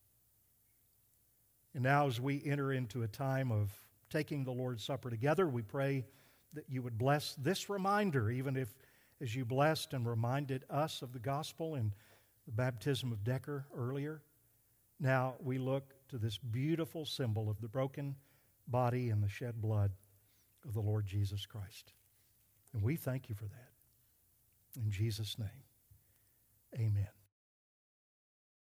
And 1.74 1.84
now, 1.84 2.08
as 2.08 2.20
we 2.20 2.42
enter 2.46 2.74
into 2.74 3.04
a 3.04 3.08
time 3.08 3.52
of 3.52 3.72
taking 4.10 4.44
the 4.44 4.52
Lord's 4.52 4.84
Supper 4.84 5.10
together, 5.10 5.48
we 5.48 5.62
pray 5.62 6.06
that 6.54 6.66
you 6.68 6.82
would 6.82 6.98
bless 6.98 7.36
this 7.36 7.70
reminder, 7.70 8.32
even 8.32 8.56
if 8.56 8.74
as 9.22 9.36
you 9.36 9.46
blessed 9.46 9.94
and 9.94 10.08
reminded 10.08 10.64
us 10.70 11.02
of 11.02 11.14
the 11.14 11.20
gospel 11.20 11.76
and 11.76 11.92
the 12.46 12.52
baptism 12.52 13.12
of 13.12 13.24
Decker 13.24 13.66
earlier. 13.76 14.22
Now 15.00 15.36
we 15.40 15.58
look 15.58 15.94
to 16.10 16.18
this 16.18 16.38
beautiful 16.38 17.06
symbol 17.06 17.50
of 17.50 17.62
the 17.62 17.68
broken 17.68 18.16
body 18.68 19.10
and 19.10 19.24
the 19.24 19.30
shed 19.30 19.62
blood 19.62 19.92
of 20.66 20.74
the 20.74 20.82
Lord 20.82 21.06
Jesus 21.06 21.46
Christ. 21.46 21.94
And 22.74 22.82
we 22.82 22.96
thank 22.96 23.30
you 23.30 23.36
for 23.36 23.46
that. 23.46 23.72
In 24.76 24.90
Jesus' 24.90 25.38
name, 25.38 25.50
amen. 26.76 27.19